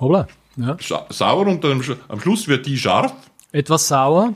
[0.04, 0.28] Hoppla.
[0.58, 0.78] Ja.
[1.10, 3.14] Sauer und dann am Schluss wird die scharf.
[3.52, 4.34] Etwas sauer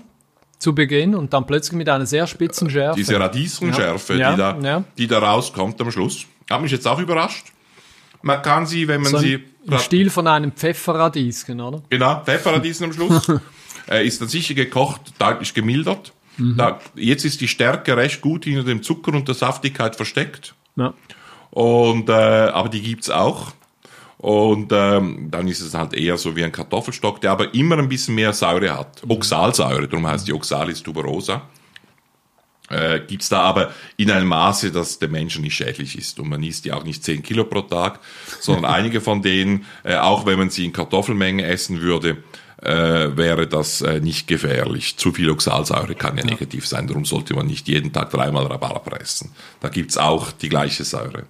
[0.57, 2.97] zu Beginn und dann plötzlich mit einer sehr spitzen Schärfe.
[2.97, 4.31] Diese Radieschenschärfe, Ja.
[4.31, 4.83] die, da, ja.
[4.97, 6.25] die da rauskommt am Schluss.
[6.49, 7.47] Hat mich jetzt auch überrascht.
[8.23, 9.43] Man kann sie, wenn man so sie...
[9.65, 11.83] im, Stil von einem Pfefferradiesken, oder?
[11.89, 13.31] Genau, Pfefferradiesen am Schluss.
[13.89, 16.13] äh, ist dann sicher gekocht, deutlich gemildert.
[16.39, 20.53] Da, jetzt ist die Stärke recht gut hinter dem Zucker und der Saftigkeit versteckt.
[20.75, 20.93] Ja.
[21.49, 23.53] Und, äh, aber die gibt's auch.
[24.17, 27.87] Und ähm, dann ist es halt eher so wie ein Kartoffelstock, der aber immer ein
[27.87, 29.03] bisschen mehr Säure hat.
[29.07, 31.43] Oxalsäure, darum heißt die Oxalis tuberosa.
[32.69, 36.19] Äh, gibt's da aber in einem Maße, dass der Menschen nicht schädlich ist.
[36.19, 37.99] Und man isst die auch nicht 10 Kilo pro Tag,
[38.39, 42.23] sondern einige von denen, äh, auch wenn man sie in Kartoffelmenge essen würde,
[42.61, 44.97] äh, wäre das äh, nicht gefährlich.
[44.97, 48.99] Zu viel Oxalsäure kann ja, negativ sein, darum sollte man nicht jeden Tag dreimal Rhabarber
[48.99, 49.31] essen.
[49.61, 51.23] Da gibt's auch die gleiche Säure.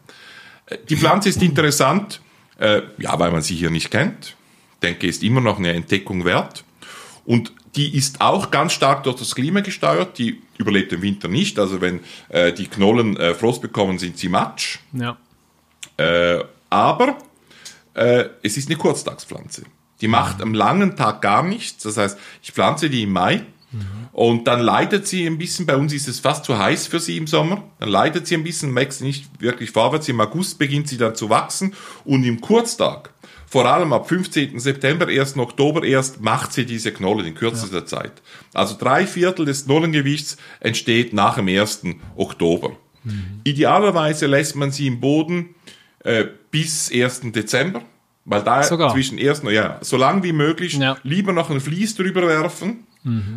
[0.68, 2.22] Äh, Die Pflanze ist interessant,
[2.60, 4.36] äh, ja, weil man sie hier nicht kennt.
[4.76, 6.64] Ich denke, ist immer noch eine Entdeckung wert.
[7.26, 10.18] Und die ist auch ganz stark durch das Klima gesteuert.
[10.18, 11.60] Die überlebt im Winter nicht.
[11.60, 14.80] Also wenn äh, die Knollen äh, Frost bekommen, sind sie matsch.
[14.94, 15.18] ja.
[15.98, 17.18] Äh, aber
[17.94, 19.64] äh, es ist eine Kurztagspflanze.
[20.02, 21.84] Die macht am langen Tag gar nichts.
[21.84, 23.46] Das heißt, ich pflanze die im Mai
[24.14, 25.66] und dann leidet sie ein bisschen.
[25.66, 27.64] Bei uns ist es fast zu heiß für sie im Sommer.
[27.80, 30.08] Dann leidet sie ein bisschen, wächst nicht wirklich vorwärts.
[30.10, 31.74] Im August beginnt sie dann zu wachsen
[32.06, 33.10] und im Kurztag,
[33.46, 34.60] vor allem ab 15.
[34.60, 35.38] September, 1.
[35.38, 38.14] Oktober erst, macht sie diese Knollen in kürzester Zeit.
[38.54, 41.84] Also drei Viertel des Knollengewichts entsteht nach dem 1.
[42.16, 42.72] Oktober.
[43.44, 45.56] Idealerweise lässt man sie im Boden
[46.04, 47.32] äh, bis 1.
[47.32, 47.82] Dezember,
[48.26, 48.92] weil da Sogar.
[48.94, 49.44] zwischen 1.
[49.52, 50.98] ja, so lang wie möglich Ja.
[51.04, 52.87] lieber noch ein Vlies drüber werfen,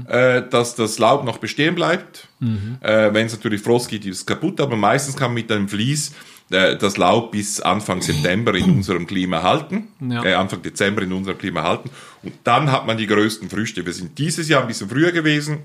[0.09, 2.29] äh, dass das Laub noch bestehen bleibt.
[2.81, 5.69] Äh, Wenn es natürlich Frost gibt, ist es kaputt, aber meistens kann man mit einem
[5.69, 6.13] Vlies
[6.51, 10.25] äh, das Laub bis Anfang September in unserem Klima halten, ja.
[10.25, 11.91] äh, Anfang Dezember in unserem Klima halten.
[12.23, 13.87] Und dann hat man die größten Früchte.
[13.87, 15.59] Wir sind dieses Jahr ein bisschen früher gewesen,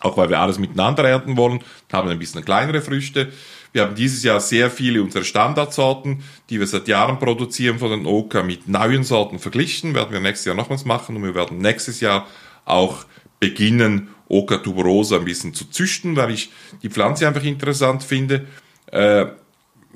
[0.00, 1.60] auch weil wir alles miteinander ernten wollen,
[1.92, 3.28] haben ein bisschen kleinere Früchte.
[3.72, 8.06] Wir haben dieses Jahr sehr viele unserer Standardsorten, die wir seit Jahren produzieren von den
[8.06, 9.94] Oka, mit neuen Sorten verglichen.
[9.94, 12.26] Werden wir nächstes Jahr nochmals machen und wir werden nächstes Jahr
[12.64, 13.04] auch
[13.40, 16.50] beginnen, Oka tuberosa ein bisschen zu züchten, weil ich
[16.82, 18.46] die Pflanze einfach interessant finde.
[18.86, 19.26] Äh,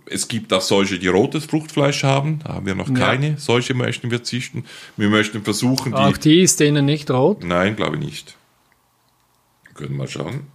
[0.07, 2.41] es gibt auch solche, die rotes Fruchtfleisch haben.
[2.45, 2.95] Da haben wir noch ja.
[2.95, 3.39] keine.
[3.39, 4.65] Solche möchten wir züchten.
[4.97, 5.99] Wir möchten versuchen, die.
[5.99, 7.45] Auch die ist denen nicht rot?
[7.45, 8.37] Nein, glaube ich nicht.
[9.65, 10.47] Wir können mal schauen.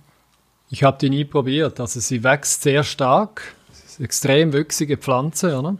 [0.69, 1.80] Ich habe die nie probiert.
[1.80, 3.56] Also sie wächst sehr stark.
[4.00, 5.78] extrem wüchsige Pflanze, oder?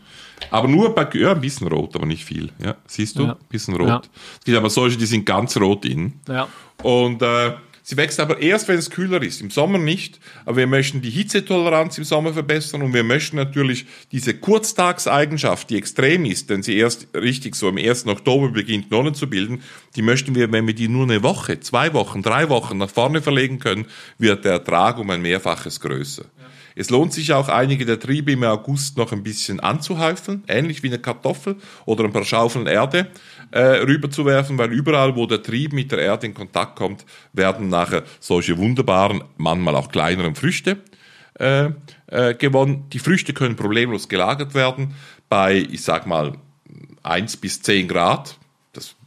[0.52, 2.52] Aber nur bei, ja, ein bisschen rot, aber nicht viel.
[2.64, 3.24] Ja, siehst du?
[3.24, 3.32] Ja.
[3.32, 3.88] Ein bisschen rot.
[3.88, 4.02] Ja.
[4.40, 6.20] Es gibt aber solche, die sind ganz rot innen.
[6.28, 6.48] Ja.
[6.84, 7.54] Und äh,
[7.90, 10.20] Sie wächst aber erst, wenn es kühler ist, im Sommer nicht.
[10.44, 15.78] Aber wir möchten die Hitzetoleranz im Sommer verbessern und wir möchten natürlich diese Kurztagseigenschaft, die
[15.78, 18.08] extrem ist, denn sie erst richtig so am 1.
[18.08, 19.64] Oktober beginnt, Nonnen zu bilden,
[19.96, 23.22] die möchten wir, wenn wir die nur eine Woche, zwei Wochen, drei Wochen nach vorne
[23.22, 23.86] verlegen können,
[24.18, 26.24] wird der Ertrag um ein Mehrfaches größer.
[26.24, 26.46] Ja.
[26.80, 30.88] Es lohnt sich auch, einige der Triebe im August noch ein bisschen anzuhäufeln, ähnlich wie
[30.88, 33.08] eine Kartoffel oder ein paar Schaufeln Erde
[33.50, 38.04] äh, rüberzuwerfen, weil überall, wo der Trieb mit der Erde in Kontakt kommt, werden nachher
[38.20, 40.78] solche wunderbaren, manchmal auch kleineren Früchte
[41.40, 41.70] äh,
[42.08, 42.86] äh, gewonnen.
[42.94, 44.94] Die Früchte können problemlos gelagert werden
[45.30, 46.34] bei, ich sag mal,
[47.02, 48.38] 1 bis 10 Grad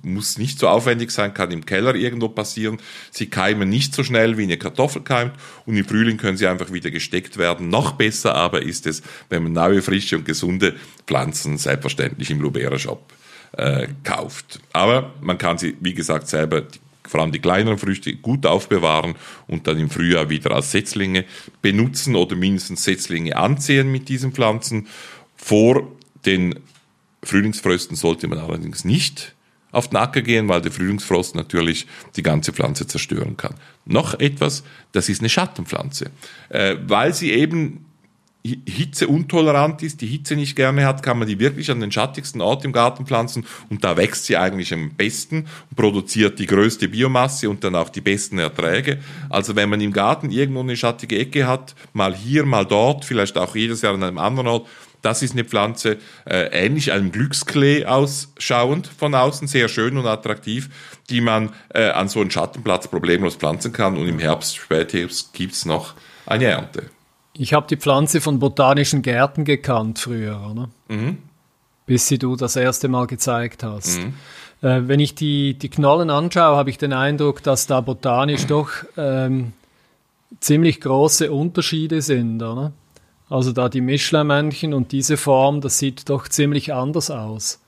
[0.02, 2.78] muss nicht so aufwendig sein, kann im Keller irgendwo passieren.
[3.10, 5.34] Sie keimen nicht so schnell wie eine Kartoffel keimt
[5.66, 7.68] und im Frühling können sie einfach wieder gesteckt werden.
[7.68, 10.74] Noch besser aber ist es, wenn man neue, frische und gesunde
[11.06, 13.12] Pflanzen selbstverständlich im Lubera Shop
[13.52, 14.60] äh, kauft.
[14.72, 16.62] Aber man kann sie, wie gesagt, selber
[17.06, 19.16] vor allem die kleineren Früchte gut aufbewahren
[19.48, 21.24] und dann im Frühjahr wieder als Setzlinge
[21.60, 24.86] benutzen oder mindestens Setzlinge anziehen mit diesen Pflanzen.
[25.36, 25.90] Vor
[26.24, 26.60] den
[27.22, 29.34] Frühlingsfrösten sollte man allerdings nicht
[29.72, 33.54] auf den Acker gehen, weil der Frühlingsfrost natürlich die ganze Pflanze zerstören kann.
[33.84, 36.10] Noch etwas, das ist eine Schattenpflanze.
[36.48, 37.86] Äh, weil sie eben
[38.42, 42.40] Hitze untolerant ist, die Hitze nicht gerne hat, kann man die wirklich an den schattigsten
[42.40, 46.88] Ort im Garten pflanzen und da wächst sie eigentlich am besten und produziert die größte
[46.88, 49.00] Biomasse und dann auch die besten Erträge.
[49.28, 53.36] Also wenn man im Garten irgendwo eine schattige Ecke hat, mal hier, mal dort, vielleicht
[53.36, 54.66] auch jedes Jahr an einem anderen Ort,
[55.02, 60.68] das ist eine Pflanze, äh, ähnlich einem Glücksklee ausschauend von außen, sehr schön und attraktiv,
[61.08, 63.96] die man äh, an so einem Schattenplatz problemlos pflanzen kann.
[63.96, 65.94] Und im Herbst, Spätherbst gibt's noch
[66.26, 66.84] eine Ernte.
[67.32, 70.68] Ich habe die Pflanze von botanischen Gärten gekannt früher, oder?
[70.88, 71.18] Mhm.
[71.86, 73.98] Bis sie du das erste Mal gezeigt hast.
[73.98, 74.14] Mhm.
[74.62, 78.70] Äh, wenn ich die, die Knollen anschaue, habe ich den Eindruck, dass da botanisch doch
[78.96, 79.52] ähm,
[80.40, 82.72] ziemlich große Unterschiede sind, oder?
[83.30, 87.60] Also da die Michelin-Männchen und diese Form, das sieht doch ziemlich anders aus.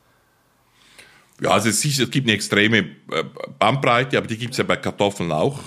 [1.41, 3.25] Ja, also es, es gibt eine extreme äh,
[3.59, 5.59] Bandbreite, aber die gibt es ja bei Kartoffeln auch.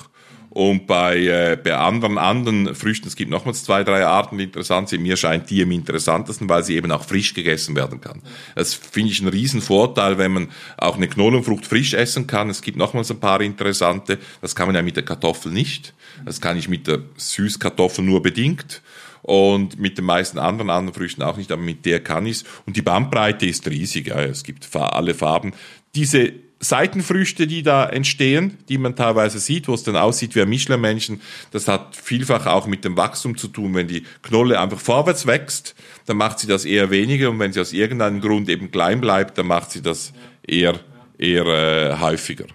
[0.49, 4.87] Und bei, äh, bei anderen, anderen Früchten, es gibt nochmals zwei, drei Arten, die interessant
[4.87, 5.01] sind.
[5.01, 8.21] Mir scheint die am interessantesten, weil sie eben auch frisch gegessen werden kann.
[8.55, 12.49] Das finde ich einen riesen Vorteil, wenn man auch eine Knollenfrucht frisch essen kann.
[12.49, 14.17] Es gibt nochmals ein paar interessante.
[14.41, 15.93] Das kann man ja mit der Kartoffel nicht.
[16.23, 18.81] Das kann ich mit der Süßkartoffel nur bedingt
[19.25, 22.43] und mit den meisten anderen anderen Früchten auch nicht, aber mit der kann ich's.
[22.67, 25.53] Und die Bandbreite ist riesig, ja, es gibt alle Farben.
[25.95, 30.49] Diese Seitenfrüchte, die da entstehen, die man teilweise sieht, wo es dann aussieht wie ein
[30.49, 33.73] Michelin-Männchen, das hat vielfach auch mit dem Wachstum zu tun.
[33.73, 35.73] Wenn die Knolle einfach vorwärts wächst,
[36.05, 39.39] dann macht sie das eher weniger und wenn sie aus irgendeinem Grund eben klein bleibt,
[39.39, 40.13] dann macht sie das
[40.45, 40.79] eher,
[41.17, 42.45] eher äh, häufiger.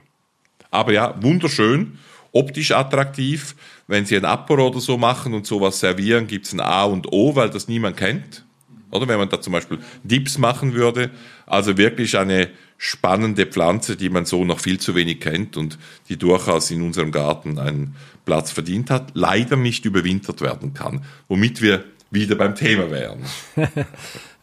[0.71, 1.99] Aber ja, wunderschön,
[2.31, 3.57] optisch attraktiv
[3.91, 7.13] wenn sie ein Apero oder so machen und sowas servieren, gibt es ein A und
[7.13, 8.45] O, weil das niemand kennt.
[8.93, 11.11] Oder wenn man da zum Beispiel Dips machen würde.
[11.45, 15.77] Also wirklich eine spannende Pflanze, die man so noch viel zu wenig kennt und
[16.09, 21.61] die durchaus in unserem Garten einen Platz verdient hat, leider nicht überwintert werden kann, womit
[21.61, 23.25] wir wieder beim Thema wären.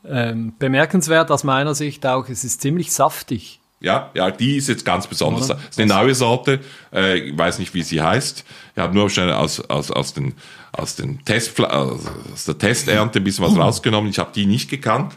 [0.05, 3.62] ähm, bemerkenswert aus meiner Sicht auch, es ist ziemlich saftig.
[3.80, 5.48] Ja, ja, die ist jetzt ganz besonders.
[5.48, 6.60] Das ist eine neue Sorte.
[6.92, 8.44] Äh, ich weiß nicht, wie sie heißt.
[8.76, 10.34] Ich habe nur schnell aus, aus, aus, den,
[10.72, 14.10] aus, den Test, aus der Testernte ein bisschen was rausgenommen.
[14.10, 15.13] Ich habe die nicht gekannt.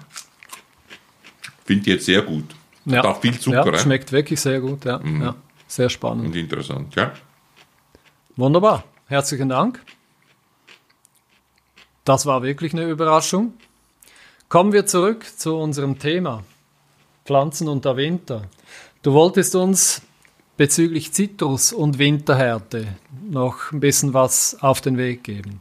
[1.64, 2.44] Finde die jetzt sehr gut.
[2.84, 2.98] Ja.
[2.98, 3.72] Hat auch viel Zucker.
[3.72, 4.84] Ja, schmeckt wirklich sehr gut.
[4.84, 4.98] Ja.
[4.98, 5.22] Mhm.
[5.22, 5.34] ja.
[5.66, 6.26] Sehr spannend.
[6.26, 7.12] Und interessant, ja.
[8.36, 8.84] Wunderbar.
[9.06, 9.80] Herzlichen Dank.
[12.04, 13.54] Das war wirklich eine Überraschung.
[14.48, 16.42] Kommen wir zurück zu unserem Thema.
[17.30, 18.42] Pflanzen und der Winter.
[19.02, 20.02] Du wolltest uns
[20.56, 22.88] bezüglich Zitrus und Winterhärte
[23.30, 25.60] noch ein bisschen was auf den Weg geben.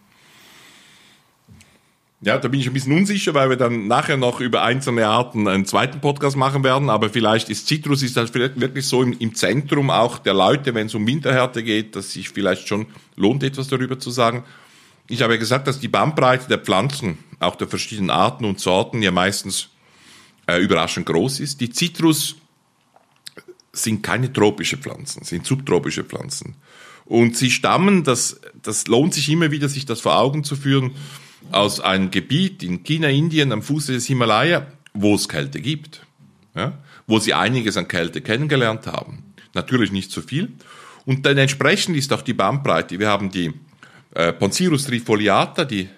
[2.22, 5.48] Ja, da bin ich ein bisschen unsicher, weil wir dann nachher noch über einzelne Arten
[5.48, 6.90] einen zweiten Podcast machen werden.
[6.90, 10.88] Aber vielleicht ist Citrus ist das wirklich so im, im Zentrum auch der Leute, wenn
[10.88, 14.44] es um Winterhärte geht, dass sich vielleicht schon lohnt, etwas darüber zu sagen.
[15.08, 19.04] Ich habe ja gesagt, dass die Bandbreite der Pflanzen, auch der verschiedenen Arten und Sorten,
[19.04, 19.70] ja meistens
[20.50, 21.62] äh, überraschend groß ist.
[21.62, 22.36] Die Citrus
[23.72, 26.56] sind keine tropische Pflanzen, sind subtropische Pflanzen.
[27.06, 30.92] Und sie stammen, das, das lohnt sich immer wieder, sich das vor Augen zu führen,
[31.52, 36.06] aus einem Gebiet in China, Indien, am Fuße des Himalaya, wo es Kälte gibt,
[36.56, 36.78] ja,
[37.08, 39.34] wo sie einiges an Kälte kennengelernt haben.
[39.54, 40.54] Natürlich nicht so viel.
[41.06, 43.00] Und dann entsprechend ist auch die Bandbreite.
[43.00, 43.54] Wir haben die
[44.14, 45.90] äh, Poncirus trifoliata, die,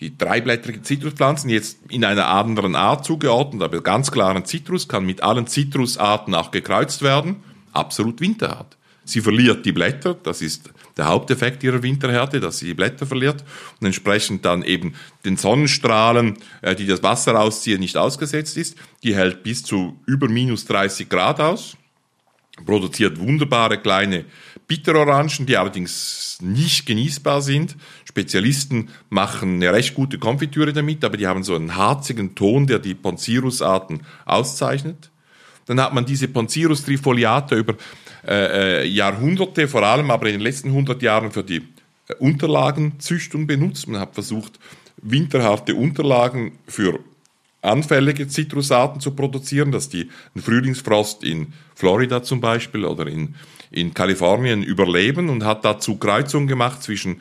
[0.00, 5.22] die dreiblättrigen Zitruspflanzen, jetzt in einer anderen Art zugeordnet, aber ganz klaren Zitrus, kann mit
[5.22, 7.36] allen Zitrusarten auch gekreuzt werden.
[7.72, 8.76] Absolut winterhart.
[9.04, 13.42] Sie verliert die Blätter, das ist der Haupteffekt ihrer Winterhärte, dass sie die Blätter verliert
[13.80, 14.94] und entsprechend dann eben
[15.24, 18.76] den Sonnenstrahlen, äh, die das Wasser ausziehen, nicht ausgesetzt ist.
[19.02, 21.76] Die hält bis zu über minus 30 Grad aus,
[22.64, 24.24] produziert wunderbare kleine
[24.66, 27.76] Bitterorangen, die allerdings nicht genießbar sind.
[28.04, 32.78] Spezialisten machen eine recht gute Konfitüre damit, aber die haben so einen harzigen Ton, der
[32.78, 35.10] die Poncirus-Arten auszeichnet.
[35.66, 37.74] Dann hat man diese Poncirus trifoliata über
[38.26, 41.62] äh, äh, Jahrhunderte, vor allem aber in den letzten 100 Jahren für die
[42.08, 43.88] äh, Unterlagenzüchtung benutzt.
[43.88, 44.58] Man hat versucht,
[45.00, 47.00] winterharte Unterlagen für
[47.68, 53.34] anfällige Zitrusarten zu produzieren, dass die einen Frühlingsfrost in Florida zum Beispiel oder in,
[53.70, 57.20] in Kalifornien überleben und hat dazu Kreuzungen gemacht zwischen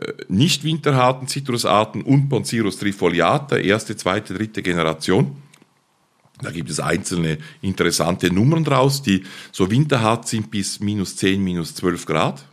[0.00, 5.36] äh, nicht winterharten Zitrusarten und Poncirus trifoliata, erste, zweite, dritte Generation.
[6.42, 11.74] Da gibt es einzelne interessante Nummern draus, die so winterhart sind bis minus 10, minus
[11.74, 12.44] 12 Grad.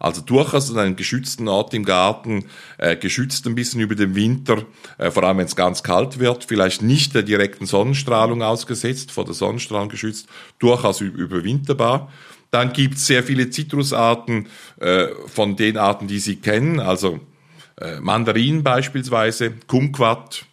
[0.00, 2.46] Also durchaus an einem geschützten Ort im Garten,
[2.78, 4.64] äh, geschützt ein bisschen über den Winter,
[4.96, 9.26] äh, vor allem wenn es ganz kalt wird, vielleicht nicht der direkten Sonnenstrahlung ausgesetzt, vor
[9.26, 10.26] der Sonnenstrahlung geschützt,
[10.58, 12.10] durchaus überwinterbar.
[12.50, 14.48] Dann gibt es sehr viele Zitrusarten
[14.80, 17.20] äh, von den Arten, die Sie kennen, also
[17.76, 20.46] äh, Mandarinen beispielsweise, Kumquat,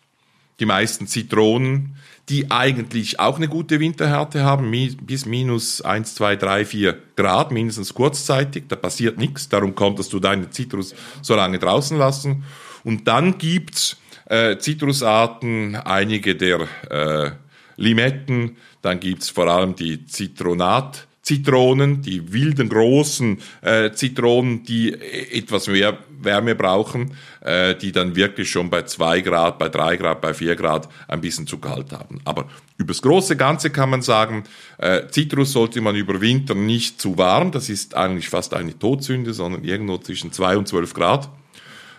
[0.60, 1.97] die meisten Zitronen,
[2.30, 4.70] die eigentlich auch eine gute Winterhärte haben,
[5.02, 8.66] bis minus 1, 2, 3, 4 Grad, mindestens kurzzeitig.
[8.68, 12.44] Da passiert nichts, darum konntest du deine Zitrus so lange draußen lassen.
[12.84, 17.32] Und dann gibt's äh, Zitrusarten, einige der äh,
[17.78, 21.07] Limetten, dann gibt's vor allem die Zitronat.
[21.28, 28.50] Zitronen, die wilden großen äh, Zitronen, die etwas mehr Wärme brauchen, äh, die dann wirklich
[28.50, 32.22] schon bei zwei Grad, bei drei Grad, bei vier Grad ein bisschen zu kalt haben.
[32.24, 32.48] Aber
[32.78, 34.46] übers große Ganze kann man sagen,
[34.78, 39.66] äh, Zitrus sollte man überwintern nicht zu warm, das ist eigentlich fast eine Todsünde, sondern
[39.66, 41.30] irgendwo zwischen zwei und zwölf Grad.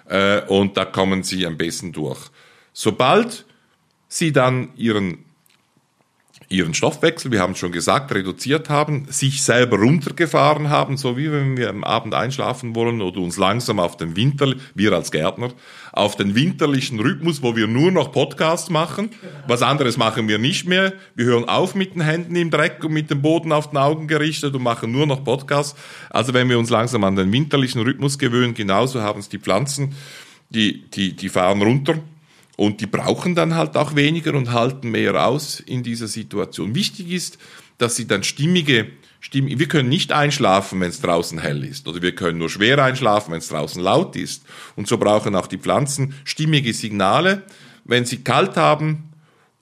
[0.07, 2.31] Äh, und da kommen sie am besten durch.
[2.73, 3.45] Sobald
[4.09, 5.28] sie dann ihren
[6.51, 11.57] ihren Stoffwechsel, wir haben schon gesagt, reduziert haben, sich selber runtergefahren haben, so wie wenn
[11.59, 15.51] wir am Abend einschlafen wollen oder uns langsam auf den Winter, wir als Gärtner,
[15.93, 19.11] auf den winterlichen Rhythmus, wo wir nur noch Podcasts machen.
[19.47, 20.95] Was anderes machen wir nicht mehr.
[21.15, 24.09] Wir hören auf mit den Händen im Dreck und mit dem Boden auf den Augen
[24.09, 25.79] gerichtet und machen nur noch Podcasts.
[26.09, 29.95] Also wenn wir uns langsam an den winterlichen Rhythmus gewöhnen, genauso haben es die Pflanzen,
[30.51, 31.99] die, die, die fahren runter
[32.59, 36.75] und die brauchen dann halt auch weniger und halten mehr aus in dieser Situation.
[36.75, 37.39] Wichtig ist,
[37.79, 38.89] dass sie dann stimmige,
[39.21, 41.87] stimmige wir können nicht einschlafen, wenn es draußen hell ist.
[41.87, 44.43] Oder wir können nur schwer einschlafen, wenn es draußen laut ist.
[44.75, 47.45] Und so brauchen auch die Pflanzen stimmige Signale.
[47.85, 49.13] Wenn sie kalt haben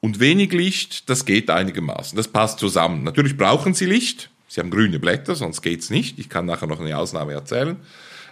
[0.01, 2.17] und wenig Licht, das geht einigermaßen.
[2.17, 3.05] Das passt zusammen.
[3.05, 4.31] Natürlich brauchen sie Licht.
[4.49, 6.19] Sie haben grüne Blätter, sonst geht's nicht.
[6.19, 7.77] Ich kann nachher noch eine Ausnahme erzählen.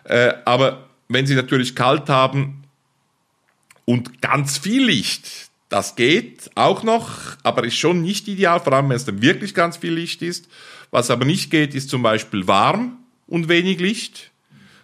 [0.05, 2.64] Äh, aber wenn sie natürlich kalt haben,
[3.85, 8.89] und ganz viel Licht, das geht auch noch, aber ist schon nicht ideal, vor allem
[8.89, 10.49] wenn es dann wirklich ganz viel Licht ist.
[10.91, 14.31] Was aber nicht geht, ist zum Beispiel warm und wenig Licht.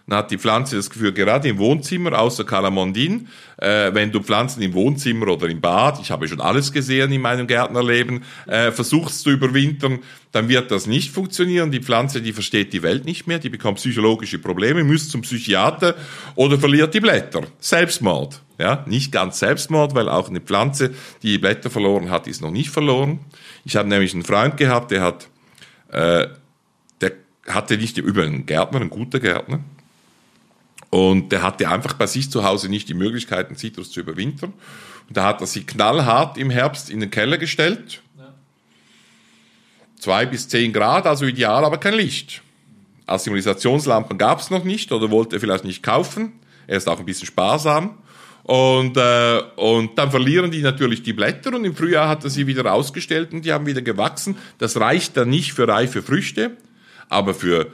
[0.07, 3.27] Dann hat die Pflanze das Gefühl, gerade im Wohnzimmer, außer Calamondin,
[3.57, 7.21] äh, wenn du Pflanzen im Wohnzimmer oder im Bad, ich habe schon alles gesehen in
[7.21, 9.99] meinem Gärtnerleben, äh, versuchst zu überwintern,
[10.31, 11.71] dann wird das nicht funktionieren.
[11.71, 15.95] Die Pflanze, die versteht die Welt nicht mehr, die bekommt psychologische Probleme, müsst zum Psychiater
[16.35, 17.41] oder verliert die Blätter.
[17.59, 18.41] Selbstmord.
[18.57, 20.91] Ja, nicht ganz Selbstmord, weil auch eine Pflanze,
[21.23, 23.19] die Blätter verloren hat, ist noch nicht verloren.
[23.65, 25.29] Ich habe nämlich einen Freund gehabt, der hat,
[25.91, 26.27] äh,
[27.01, 27.11] der
[27.47, 29.61] hatte nicht über einen Gärtner, einen guter Gärtner,
[30.91, 34.53] und der hatte einfach bei sich zu Hause nicht die Möglichkeit, einen Zitrus zu überwintern.
[35.07, 38.01] Und da hat er sie knallhart im Herbst in den Keller gestellt.
[38.17, 38.33] Ja.
[39.97, 42.41] Zwei bis zehn Grad, also ideal, aber kein Licht.
[43.07, 46.33] Assimilationslampen gab es noch nicht oder wollte er vielleicht nicht kaufen.
[46.67, 47.97] Er ist auch ein bisschen sparsam.
[48.43, 52.47] Und, äh, und dann verlieren die natürlich die Blätter und im Frühjahr hat er sie
[52.47, 54.35] wieder ausgestellt und die haben wieder gewachsen.
[54.57, 56.57] Das reicht dann nicht für reife Früchte,
[57.07, 57.71] aber für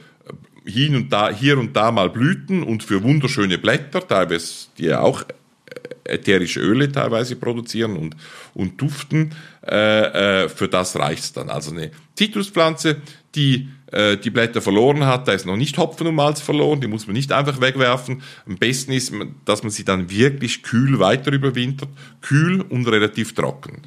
[0.68, 5.00] hin und da, hier und da mal Blüten und für wunderschöne Blätter, teilweise die ja
[5.00, 8.16] auch äh, ätherische Öle teilweise produzieren und,
[8.54, 9.34] und duften,
[9.66, 11.48] äh, äh, für das reicht's dann.
[11.48, 12.96] Also eine Zitruspflanze,
[13.34, 16.88] die äh, die Blätter verloren hat, da ist noch nicht Hopfen und Malz verloren, die
[16.88, 18.22] muss man nicht einfach wegwerfen.
[18.46, 19.12] Am besten ist,
[19.46, 21.88] dass man sie dann wirklich kühl weiter überwintert,
[22.20, 23.80] kühl und relativ trocken.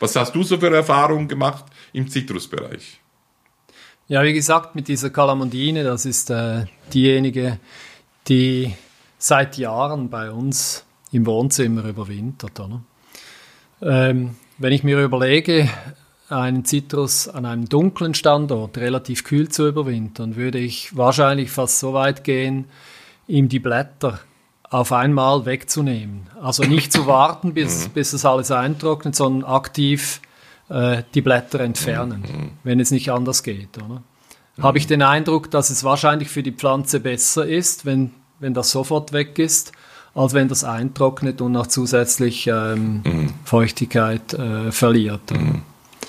[0.00, 3.00] Was hast du so für Erfahrungen gemacht im Zitrusbereich?
[4.10, 7.58] Ja, wie gesagt, mit dieser Kalamondine, das ist äh, diejenige,
[8.26, 8.74] die
[9.18, 12.58] seit Jahren bei uns im Wohnzimmer überwintert.
[12.58, 12.80] Oder?
[13.82, 15.68] Ähm, wenn ich mir überlege,
[16.30, 21.92] einen Zitrus an einem dunklen Standort relativ kühl zu überwintern, würde ich wahrscheinlich fast so
[21.92, 22.64] weit gehen,
[23.26, 24.20] ihm die Blätter
[24.70, 26.28] auf einmal wegzunehmen.
[26.40, 27.92] Also nicht zu warten, bis, mhm.
[27.92, 30.22] bis es alles eintrocknet, sondern aktiv
[30.68, 32.50] äh, die Blätter entfernen, mhm.
[32.64, 33.78] wenn es nicht anders geht.
[33.78, 34.02] Oder?
[34.60, 38.70] Habe ich den Eindruck, dass es wahrscheinlich für die Pflanze besser ist, wenn, wenn das
[38.70, 39.72] sofort weg ist,
[40.14, 43.34] als wenn das eintrocknet und noch zusätzlich ähm, mhm.
[43.44, 45.30] Feuchtigkeit äh, verliert.
[45.30, 45.62] Mhm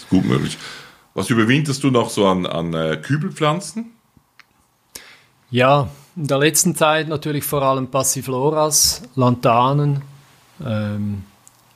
[0.09, 0.57] gut möglich.
[1.13, 3.91] Was überwinterst du noch so an, an äh, Kübelpflanzen?
[5.51, 10.01] Ja, in der letzten Zeit natürlich vor allem Passifloras, Lantanen.
[10.65, 11.23] Ähm,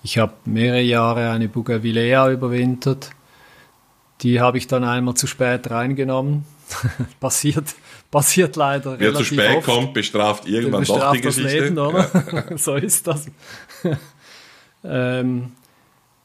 [0.04, 3.12] ich habe mehrere Jahre eine Bougainvillea überwintert.
[4.22, 6.46] Die habe ich dann einmal zu spät reingenommen.
[7.20, 7.76] passiert,
[8.12, 9.66] passiert leider Wer zu spät oft.
[9.66, 11.60] kommt, bestraft irgendwann bestraft doch die Geschichte.
[11.60, 12.46] Leben, oder?
[12.58, 13.28] So ist das.
[14.84, 15.52] ähm,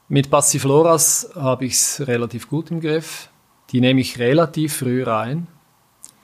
[0.07, 3.29] mit Passifloras habe ich es relativ gut im Griff.
[3.71, 5.47] Die nehme ich relativ früh rein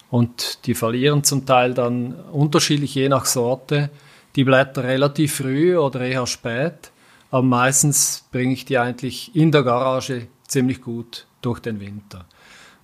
[0.09, 3.89] und die verlieren zum Teil dann unterschiedlich je nach Sorte
[4.35, 6.91] die Blätter relativ früh oder eher spät.
[7.35, 12.25] Aber meistens bringe ich die eigentlich in der Garage ziemlich gut durch den Winter.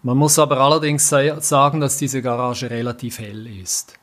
[0.04, 3.98] Man muss aber allerdings sagen, dass diese Garage relativ hell ist.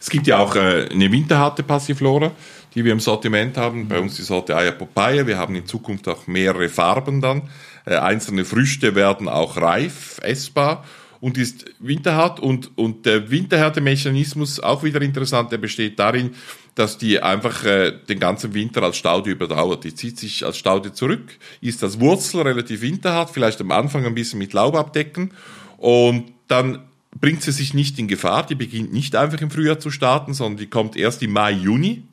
[0.00, 2.32] Es gibt ja auch äh, eine winterharte Passiflora
[2.74, 3.88] die wir im Sortiment haben.
[3.88, 5.26] Bei uns die Sorte Aya Papaya.
[5.26, 7.50] Wir haben in Zukunft auch mehrere Farben dann.
[7.84, 10.84] Äh, einzelne Früchte werden auch reif, essbar
[11.20, 16.34] und ist winterhart und, und der Winterhärtemechanismus auch wieder interessant, der besteht darin,
[16.74, 19.84] dass die einfach äh, den ganzen Winter als Staude überdauert.
[19.84, 24.14] Die zieht sich als Staude zurück, ist als Wurzel relativ winterhart, vielleicht am Anfang ein
[24.14, 25.32] bisschen mit Laub abdecken
[25.76, 26.84] und dann
[27.20, 28.46] bringt sie sich nicht in Gefahr.
[28.46, 32.07] Die beginnt nicht einfach im Frühjahr zu starten, sondern die kommt erst im Mai, Juni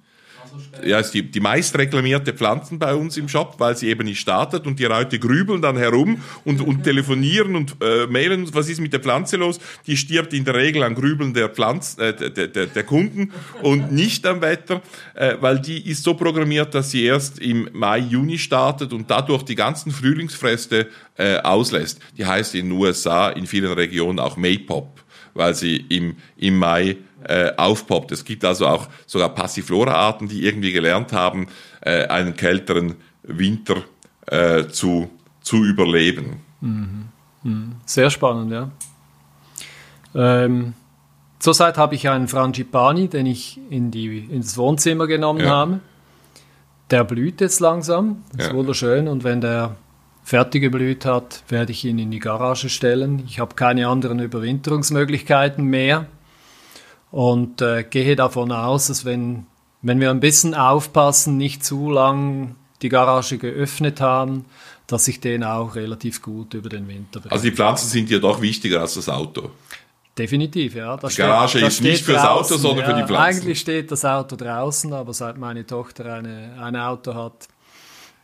[0.84, 4.20] ja, ist die, die meist reklamierte Pflanzen bei uns im Shop, weil sie eben nicht
[4.20, 8.80] startet und die Leute grübeln dann herum und, und telefonieren und äh, mailen, was ist
[8.80, 9.60] mit der Pflanze los?
[9.88, 13.32] Die stirbt in der Regel an Grübeln der, Pflanz, äh, der, der, der Kunden
[13.62, 14.82] und nicht am Wetter,
[15.14, 19.44] äh, weil die ist so programmiert, dass sie erst im Mai, Juni startet und dadurch
[19.44, 20.88] die ganzen Frühlingsfreste
[21.18, 22.00] äh, auslässt.
[22.18, 25.02] Die heißt in den USA in vielen Regionen auch Maypop,
[25.34, 26.98] weil sie im, im Mai
[27.28, 28.12] äh, aufpoppt.
[28.12, 31.48] Es gibt also auch sogar Passiflora-Arten, die irgendwie gelernt haben,
[31.82, 33.78] äh, einen kälteren Winter
[34.28, 35.10] äh, zu,
[35.42, 36.42] zu überleben.
[36.62, 37.06] Mhm.
[37.44, 37.76] Mhm.
[37.86, 38.70] Sehr spannend, ja.
[40.16, 40.74] Ähm,
[41.40, 45.50] zurzeit habe ich einen Frangipani, den ich in die, ins Wohnzimmer genommen ja.
[45.50, 45.80] habe.
[46.92, 48.58] Der blüht jetzt langsam, das ist ja.
[48.58, 49.08] wunderschön.
[49.08, 49.76] Und wenn der
[50.24, 53.24] fertig geblüht hat, werde ich ihn in die Garage stellen.
[53.26, 56.08] Ich habe keine anderen Überwinterungsmöglichkeiten mehr
[57.16, 59.46] und äh, gehe davon aus, dass wenn,
[59.82, 64.44] wenn wir ein bisschen aufpassen, nicht zu lang die Garage geöffnet haben,
[64.86, 67.32] dass ich den auch relativ gut über den Winter bekomme.
[67.32, 69.52] Also die Pflanzen sind ja doch wichtiger als das Auto.
[70.18, 70.98] Definitiv, ja.
[70.98, 73.38] Das die Garage steht, ist nicht fürs draußen, Auto, sondern ja, für die Pflanzen.
[73.38, 77.48] Eigentlich steht das Auto draußen, aber seit meine Tochter eine, ein Auto hat,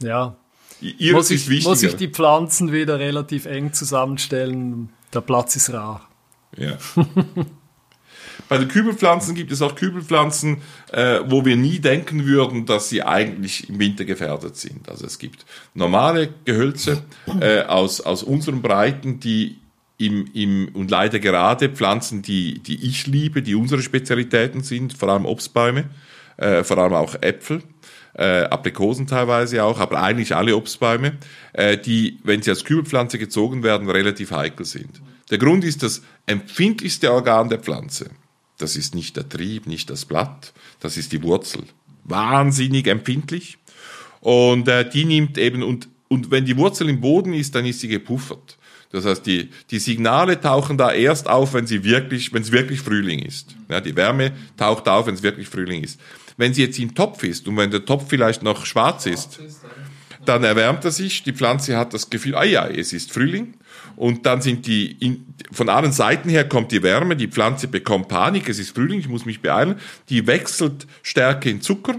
[0.02, 0.36] ja,
[0.82, 4.90] Ihr muss, ich, muss ich die Pflanzen wieder relativ eng zusammenstellen.
[5.14, 6.10] Der Platz ist rar.
[6.58, 6.78] Ja.
[8.52, 10.58] Bei den Kübelpflanzen gibt es auch Kübelpflanzen,
[10.92, 14.90] äh, wo wir nie denken würden, dass sie eigentlich im Winter gefährdet sind.
[14.90, 17.02] Also es gibt normale Gehölze
[17.40, 19.56] äh, aus, aus unseren Breiten, die
[19.98, 25.08] im, im, und leider gerade Pflanzen, die, die ich liebe, die unsere Spezialitäten sind, vor
[25.08, 25.86] allem Obstbäume,
[26.36, 27.64] äh, vor allem auch Äpfel.
[28.16, 31.14] Äh, Aprikosen teilweise auch, aber eigentlich alle Obstbäume,
[31.54, 35.02] äh, die, wenn sie als Kübelpflanze gezogen werden, relativ heikel sind.
[35.30, 38.10] Der Grund ist das empfindlichste Organ der Pflanze.
[38.62, 41.64] Das ist nicht der Trieb, nicht das Blatt, das ist die Wurzel.
[42.04, 43.58] Wahnsinnig empfindlich.
[44.20, 47.80] Und äh, die nimmt eben, und, und wenn die Wurzel im Boden ist, dann ist
[47.80, 48.58] sie gepuffert.
[48.92, 52.82] Das heißt, die, die Signale tauchen da erst auf, wenn sie wirklich, wenn es wirklich
[52.82, 53.56] Frühling ist.
[53.70, 56.00] Ja, die Wärme taucht auf, wenn es wirklich Frühling ist.
[56.38, 59.40] Wenn sie jetzt im Topf ist und wenn der Topf vielleicht noch schwarz ist,
[60.26, 63.56] dann erwärmt er sich, die Pflanze hat das Gefühl, ah ja, es ist Frühling.
[63.96, 68.08] Und dann sind die, in, von allen Seiten her kommt die Wärme, die Pflanze bekommt
[68.08, 69.76] Panik, es ist Frühling, ich muss mich beeilen.
[70.10, 71.96] Die wechselt Stärke in Zucker,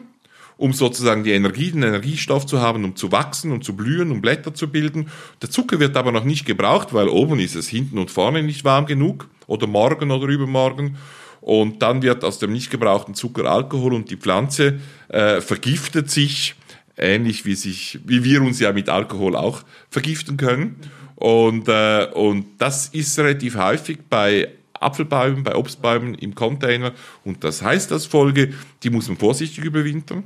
[0.57, 4.21] um sozusagen die Energie, den Energiestoff zu haben, um zu wachsen und zu blühen, um
[4.21, 5.09] Blätter zu bilden.
[5.41, 8.65] Der Zucker wird aber noch nicht gebraucht, weil oben ist es hinten und vorne nicht
[8.65, 10.97] warm genug oder morgen oder übermorgen.
[11.41, 16.55] Und dann wird aus dem nicht gebrauchten Zucker Alkohol und die Pflanze äh, vergiftet sich,
[16.97, 20.77] ähnlich wie, sich, wie wir uns ja mit Alkohol auch vergiften können.
[21.17, 24.49] Und, äh, und das ist relativ häufig bei
[24.83, 26.93] Apfelbäumen, bei Obstbäumen im Container.
[27.25, 30.25] Und das heißt als Folge, die muss man vorsichtig überwintern.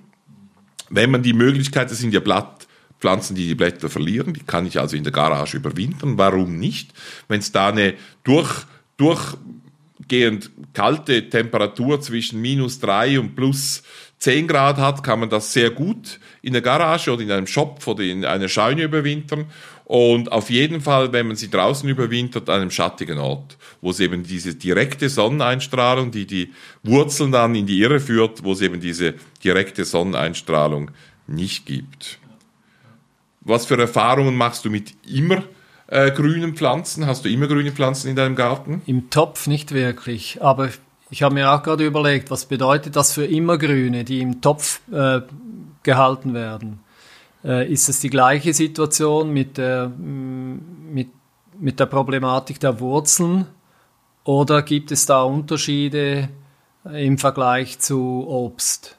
[0.88, 4.80] Wenn man die Möglichkeit, das sind ja Blattpflanzen, die die Blätter verlieren, die kann ich
[4.80, 6.16] also in der Garage überwintern.
[6.16, 6.92] Warum nicht?
[7.28, 7.94] Wenn es da eine
[8.24, 8.64] durch,
[8.96, 13.82] durchgehend kalte Temperatur zwischen minus drei und plus
[14.18, 17.86] 10 Grad hat, kann man das sehr gut in der Garage oder in einem Shop
[17.86, 19.46] oder in einer Scheune überwintern.
[19.84, 24.00] Und auf jeden Fall, wenn man sie draußen überwintert, an einem schattigen Ort, wo es
[24.00, 26.52] eben diese direkte Sonneneinstrahlung, die die
[26.82, 29.14] Wurzeln dann in die Irre führt, wo es eben diese
[29.44, 30.90] direkte Sonneneinstrahlung
[31.28, 32.18] nicht gibt.
[33.42, 35.44] Was für Erfahrungen machst du mit immer
[35.86, 37.06] äh, grünen Pflanzen?
[37.06, 38.82] Hast du immer grüne Pflanzen in deinem Garten?
[38.86, 40.70] Im Topf nicht wirklich, aber
[41.10, 45.20] ich habe mir auch gerade überlegt, was bedeutet das für Immergrüne, die im Topf äh,
[45.82, 46.80] gehalten werden?
[47.44, 51.08] Äh, ist es die gleiche Situation mit der, mm, mit,
[51.58, 53.46] mit der Problematik der Wurzeln
[54.24, 56.28] oder gibt es da Unterschiede
[56.92, 58.96] im Vergleich zu Obst?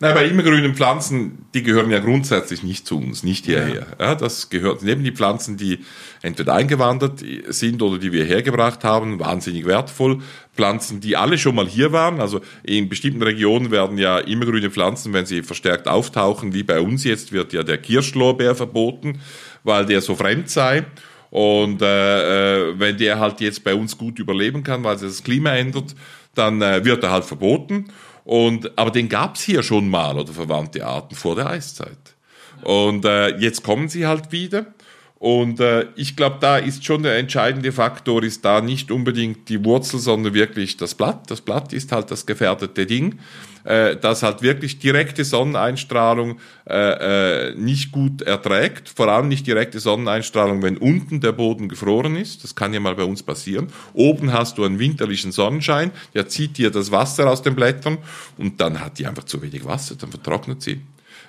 [0.00, 3.86] Nein, bei immergrünen Pflanzen, die gehören ja grundsätzlich nicht zu uns, nicht hierher.
[3.98, 4.06] Ja.
[4.06, 4.14] ja.
[4.14, 5.80] das gehört neben die Pflanzen, die
[6.20, 10.20] entweder eingewandert sind oder die wir hergebracht haben, wahnsinnig wertvoll.
[10.54, 12.20] Pflanzen, die alle schon mal hier waren.
[12.20, 17.04] Also in bestimmten Regionen werden ja immergrüne Pflanzen, wenn sie verstärkt auftauchen, wie bei uns
[17.04, 19.20] jetzt, wird ja der Kirschlorbeer verboten,
[19.64, 20.84] weil der so fremd sei.
[21.30, 25.24] Und äh, äh wenn der halt jetzt bei uns gut überleben kann, weil sich das
[25.24, 25.94] Klima ändert,
[26.34, 27.86] dann äh, wird er halt verboten.
[28.24, 31.98] Und, aber den gab's hier schon mal oder verwandte Arten vor der Eiszeit.
[32.62, 34.66] Und äh, jetzt kommen sie halt wieder.
[35.24, 39.64] Und äh, ich glaube, da ist schon der entscheidende Faktor, ist da nicht unbedingt die
[39.64, 41.30] Wurzel, sondern wirklich das Blatt.
[41.30, 43.18] Das Blatt ist halt das gefährdete Ding,
[43.64, 48.90] äh, das halt wirklich direkte Sonneneinstrahlung äh, äh, nicht gut erträgt.
[48.90, 52.44] Vor allem nicht direkte Sonneneinstrahlung, wenn unten der Boden gefroren ist.
[52.44, 53.68] Das kann ja mal bei uns passieren.
[53.94, 57.96] Oben hast du einen winterlichen Sonnenschein, der zieht dir das Wasser aus den Blättern
[58.36, 60.82] und dann hat die einfach zu wenig Wasser, dann vertrocknet sie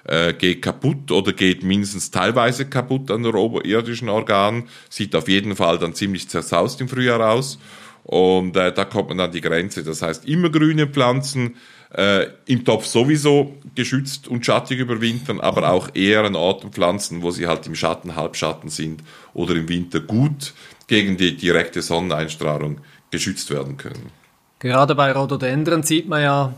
[0.05, 5.55] äh, geht kaputt oder geht mindestens teilweise kaputt an der oberirdischen Organen, sieht auf jeden
[5.55, 7.59] Fall dann ziemlich zersaust im Frühjahr aus.
[8.03, 9.83] Und äh, da kommt man an die Grenze.
[9.83, 11.55] Das heißt, immer grüne Pflanzen,
[11.95, 17.31] äh, im Topf sowieso geschützt und schattig überwintern, aber auch eher an Orten pflanzen, wo
[17.31, 19.01] sie halt im Schatten, Halbschatten sind
[19.33, 20.53] oder im Winter gut
[20.87, 22.81] gegen die direkte Sonneneinstrahlung
[23.11, 24.11] geschützt werden können.
[24.59, 26.53] Gerade bei Rhododendren sieht man ja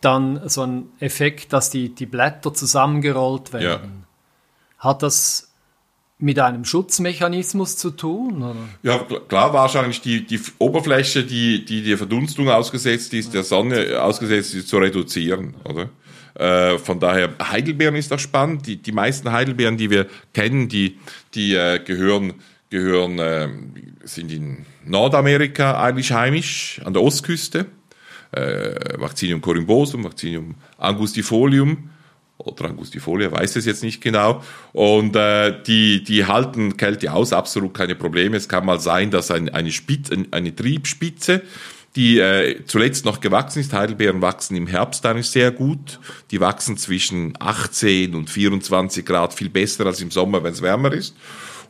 [0.00, 4.04] dann so ein Effekt, dass die, die Blätter zusammengerollt werden.
[4.78, 4.88] Ja.
[4.90, 5.52] Hat das
[6.18, 8.42] mit einem Schutzmechanismus zu tun?
[8.42, 8.56] Oder?
[8.82, 14.54] Ja, klar, wahrscheinlich die, die Oberfläche, die, die der Verdunstung ausgesetzt ist, der Sonne ausgesetzt
[14.54, 15.90] ist, zu reduzieren, oder?
[16.34, 18.66] Äh, von daher, Heidelbeeren ist auch spannend.
[18.66, 20.98] Die, die meisten Heidelbeeren, die wir kennen, die,
[21.34, 22.34] die äh, gehören,
[22.68, 23.48] gehören äh,
[24.04, 27.66] sind in Nordamerika eigentlich heimisch, an der Ostküste
[28.36, 31.90] äh, Vaccinium corymbosum, Vaccinium angustifolium
[32.38, 34.42] oder Angustifolia, weiß es jetzt nicht genau.
[34.72, 38.36] Und äh, die, die halten Kälte aus, absolut keine Probleme.
[38.36, 41.42] Es kann mal sein, dass ein, eine, Spitze, eine Triebspitze,
[41.96, 45.98] die äh, zuletzt noch gewachsen ist, Heidelbeeren wachsen im Herbst eigentlich sehr gut.
[46.30, 50.92] Die wachsen zwischen 18 und 24 Grad viel besser als im Sommer, wenn es wärmer
[50.92, 51.16] ist.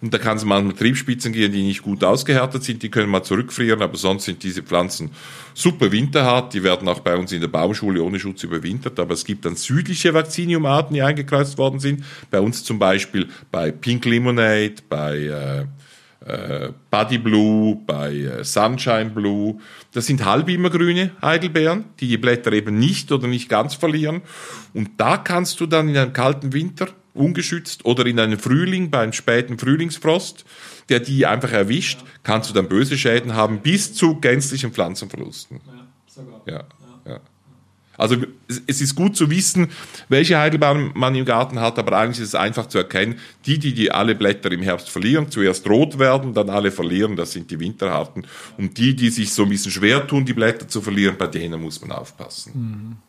[0.01, 3.23] Und da kann es manchmal Triebspitzen gehen, die nicht gut ausgehärtet sind, die können mal
[3.23, 5.11] zurückfrieren, aber sonst sind diese Pflanzen
[5.55, 6.55] super winterhart.
[6.55, 9.57] Die werden auch bei uns in der Baumschule ohne Schutz überwintert, aber es gibt dann
[9.57, 12.05] südliche Vacciniumarten, die eingekreuzt worden sind.
[12.31, 15.67] Bei uns zum Beispiel bei Pink Lemonade, bei äh,
[16.27, 19.59] äh, Buddy Blue, bei äh, Sunshine Blue.
[19.93, 24.23] Das sind halbimmergrüne Heidelbeeren, die die Blätter eben nicht oder nicht ganz verlieren.
[24.75, 29.13] Und da kannst du dann in einem kalten Winter ungeschützt oder in einem Frühling, beim
[29.13, 30.45] späten Frühlingsfrost,
[30.89, 35.61] der die einfach erwischt, kannst du dann böse Schäden haben bis zu gänzlichen Pflanzenverlusten.
[35.67, 36.43] Ja, sogar.
[36.47, 36.65] Ja,
[37.11, 37.21] ja.
[37.99, 38.17] Also
[38.67, 39.69] es ist gut zu wissen,
[40.09, 43.73] welche Heidelbeeren man im Garten hat, aber eigentlich ist es einfach zu erkennen, die, die,
[43.73, 47.59] die alle Blätter im Herbst verlieren, zuerst rot werden, dann alle verlieren, das sind die
[47.59, 48.27] Winterharten.
[48.59, 51.61] Und die, die sich so ein bisschen schwer tun, die Blätter zu verlieren, bei denen
[51.61, 52.53] muss man aufpassen.
[52.55, 53.06] Mhm.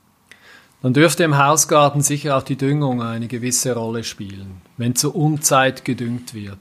[0.82, 5.84] Dann dürfte im Hausgarten sicher auch die Düngung eine gewisse Rolle spielen, wenn zur Unzeit
[5.84, 6.60] gedüngt wird.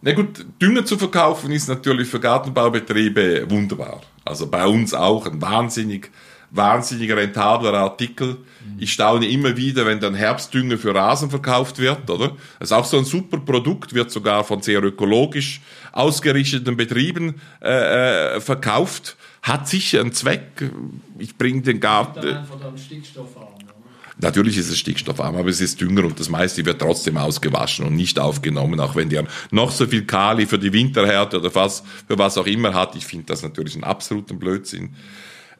[0.00, 4.00] Na gut, Dünger zu verkaufen ist natürlich für Gartenbaubetriebe wunderbar.
[4.24, 6.10] Also bei uns auch ein wahnsinnig
[6.50, 8.38] wahnsinnig rentabler Artikel.
[8.78, 12.36] Ich staune immer wieder, wenn dann Herbstdünger für Rasen verkauft wird, oder?
[12.58, 15.60] Das ist auch so ein super Produkt, wird sogar von sehr ökologisch
[15.92, 19.16] ausgerichteten Betrieben äh, äh verkauft.
[19.42, 20.70] Hat sicher einen Zweck.
[21.18, 22.46] Ich bringe den Garten.
[24.20, 27.94] Natürlich ist es stickstoffarm, aber es ist Dünger und das meiste wird trotzdem ausgewaschen und
[27.94, 32.18] nicht aufgenommen, auch wenn der noch so viel Kali für die Winterhärte oder was, für
[32.18, 32.96] was auch immer hat.
[32.96, 34.96] Ich finde das natürlich einen absoluten Blödsinn.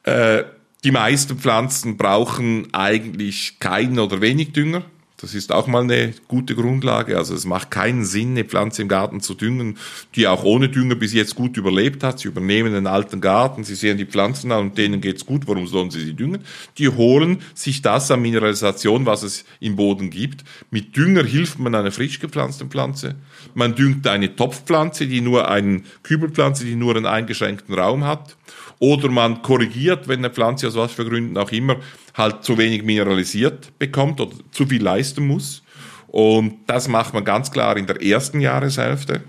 [0.02, 0.42] Äh,
[0.82, 4.82] die meisten Pflanzen brauchen eigentlich keinen oder wenig Dünger.
[5.20, 7.16] Das ist auch mal eine gute Grundlage.
[7.16, 9.76] Also es macht keinen Sinn, eine Pflanze im Garten zu düngen,
[10.14, 12.20] die auch ohne Dünger bis jetzt gut überlebt hat.
[12.20, 15.48] Sie übernehmen einen alten Garten, sie sehen die Pflanzen an und denen geht's gut.
[15.48, 16.44] Warum sollen sie sie düngen?
[16.78, 20.44] Die holen sich das an Mineralisation, was es im Boden gibt.
[20.70, 23.16] Mit Dünger hilft man einer frisch gepflanzten Pflanze.
[23.54, 28.37] Man düngt eine Topfpflanze, die nur einen Kübelpflanze, die nur einen eingeschränkten Raum hat
[28.78, 31.76] oder man korrigiert, wenn eine Pflanze aus was für Gründen auch immer
[32.14, 35.62] halt zu wenig mineralisiert bekommt oder zu viel leisten muss.
[36.06, 39.22] Und das macht man ganz klar in der ersten Jahreshälfte.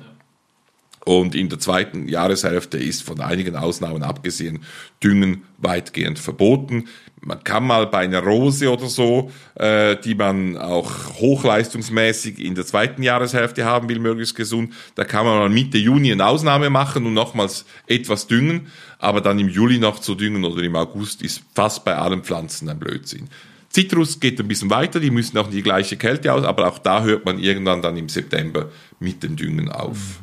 [1.05, 4.59] Und in der zweiten Jahreshälfte ist von einigen Ausnahmen abgesehen
[5.03, 6.85] Düngen weitgehend verboten.
[7.21, 10.89] Man kann mal bei einer Rose oder so, äh, die man auch
[11.19, 16.11] hochleistungsmäßig in der zweiten Jahreshälfte haben will, möglichst gesund, da kann man mal Mitte Juni
[16.11, 18.67] eine Ausnahme machen und nochmals etwas düngen,
[18.99, 22.69] aber dann im Juli noch zu düngen oder im August ist fast bei allen Pflanzen
[22.69, 23.29] ein Blödsinn.
[23.69, 27.03] Zitrus geht ein bisschen weiter, die müssen auch die gleiche Kälte aus, aber auch da
[27.03, 30.19] hört man irgendwann dann im September mit dem Düngen auf.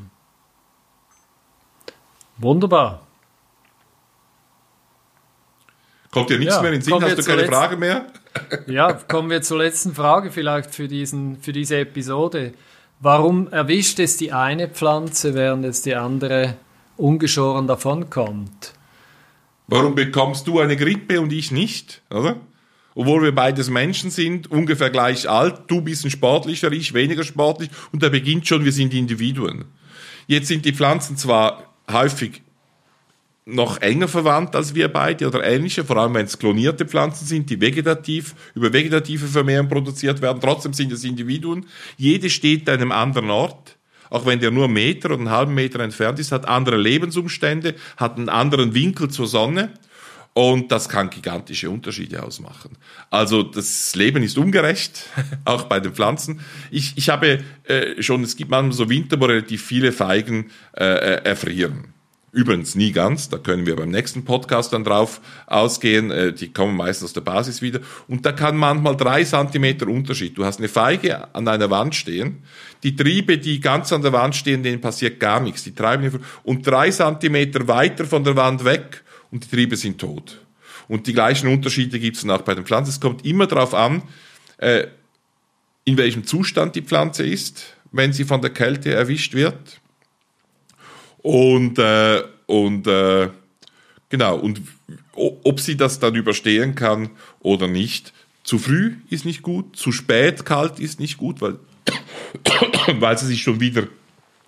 [2.38, 3.05] Wunderbar.
[6.10, 7.02] Kommt dir nichts ja, mehr in den Sinn?
[7.02, 8.06] Hast du keine Frage mehr?
[8.66, 12.52] ja, kommen wir zur letzten Frage vielleicht für, diesen, für diese Episode.
[13.00, 16.56] Warum erwischt es die eine Pflanze, während es die andere
[16.96, 18.72] ungeschoren davonkommt?
[19.66, 22.36] Warum bekommst du eine Grippe und ich nicht, oder?
[22.94, 27.68] Obwohl wir beides Menschen sind, ungefähr gleich alt, du bist ein sportlicher, ich weniger sportlich
[27.92, 29.66] und da beginnt schon, wir sind Individuen.
[30.26, 32.42] Jetzt sind die Pflanzen zwar häufig
[33.46, 37.48] noch enger verwandt als wir beide oder ähnliche, vor allem wenn es klonierte Pflanzen sind,
[37.48, 40.40] die vegetativ, über vegetative Vermehrung produziert werden.
[40.40, 41.64] Trotzdem sind es Individuen.
[41.96, 43.76] Jede steht an einem anderen Ort.
[44.10, 47.74] Auch wenn der nur einen Meter oder einen halben Meter entfernt ist, hat andere Lebensumstände,
[47.96, 49.70] hat einen anderen Winkel zur Sonne.
[50.32, 52.76] Und das kann gigantische Unterschiede ausmachen.
[53.10, 55.08] Also das Leben ist ungerecht,
[55.44, 56.40] auch bei den Pflanzen.
[56.70, 60.84] Ich, ich habe äh, schon, es gibt manchmal so Winter, wo relativ viele Feigen äh,
[60.84, 61.95] äh erfrieren.
[62.36, 66.76] Übrigens nie ganz, da können wir beim nächsten Podcast dann drauf ausgehen, äh, die kommen
[66.76, 67.80] meistens aus der Basis wieder.
[68.08, 70.36] Und da kann manchmal drei Zentimeter Unterschied.
[70.36, 72.42] Du hast eine Feige an einer Wand stehen,
[72.82, 76.20] die Triebe, die ganz an der Wand stehen, denen passiert gar nichts, die treiben.
[76.42, 80.38] Und drei Zentimeter weiter von der Wand weg und die Triebe sind tot.
[80.88, 82.90] Und die gleichen Unterschiede gibt es dann auch bei den Pflanzen.
[82.90, 84.02] Es kommt immer darauf an,
[84.58, 84.88] äh,
[85.86, 89.80] in welchem Zustand die Pflanze ist, wenn sie von der Kälte erwischt wird
[91.26, 93.30] und, äh, und äh,
[94.08, 94.62] genau, und
[95.12, 97.10] ob sie das dann überstehen kann
[97.40, 98.12] oder nicht.
[98.44, 101.58] Zu früh ist nicht gut, zu spät kalt ist nicht gut, weil,
[103.00, 103.88] weil sie sich schon wieder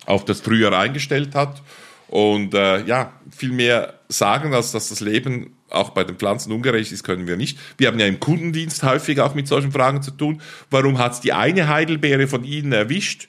[0.05, 1.61] auf das Frühjahr eingestellt hat.
[2.07, 6.93] Und äh, ja, viel mehr sagen, als dass das Leben auch bei den Pflanzen ungerecht
[6.93, 7.59] ist, können wir nicht.
[7.77, 10.41] Wir haben ja im Kundendienst häufig auch mit solchen Fragen zu tun.
[10.69, 13.27] Warum hat es die eine Heidelbeere von Ihnen erwischt?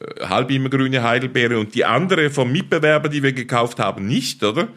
[0.00, 4.68] Äh, halbimmergrüne Heidelbeere und die andere vom Mitbewerber, die wir gekauft haben, nicht, oder?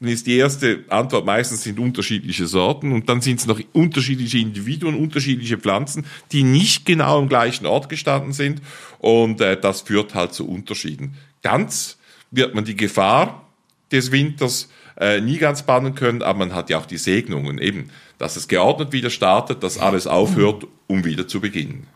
[0.00, 4.38] Dann ist die erste Antwort meistens sind unterschiedliche Sorten und dann sind es noch unterschiedliche
[4.38, 8.60] Individuen, unterschiedliche Pflanzen, die nicht genau am gleichen Ort gestanden sind
[8.98, 11.16] und äh, das führt halt zu Unterschieden.
[11.42, 11.98] Ganz
[12.30, 13.46] wird man die Gefahr
[13.92, 17.90] des Winters äh, nie ganz bannen können, aber man hat ja auch die Segnungen eben,
[18.18, 21.86] dass es geordnet wieder startet, dass alles aufhört, um wieder zu beginnen.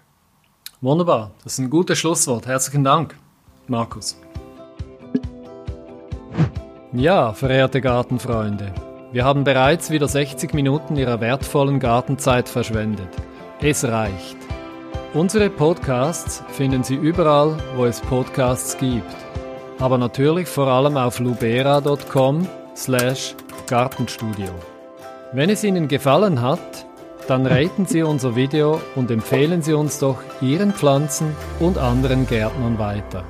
[0.84, 2.46] Wunderbar, das ist ein gutes Schlusswort.
[2.46, 3.16] Herzlichen Dank,
[3.68, 4.20] Markus.
[6.92, 8.70] Ja, verehrte Gartenfreunde,
[9.10, 13.08] wir haben bereits wieder 60 Minuten Ihrer wertvollen Gartenzeit verschwendet.
[13.62, 14.36] Es reicht.
[15.14, 19.16] Unsere Podcasts finden Sie überall, wo es Podcasts gibt.
[19.78, 23.34] Aber natürlich vor allem auf lubera.com slash
[23.68, 24.50] Gartenstudio.
[25.32, 26.84] Wenn es Ihnen gefallen hat,
[27.26, 32.78] dann raten Sie unser Video und empfehlen Sie uns doch Ihren Pflanzen und anderen Gärtnern
[32.78, 33.24] weiter.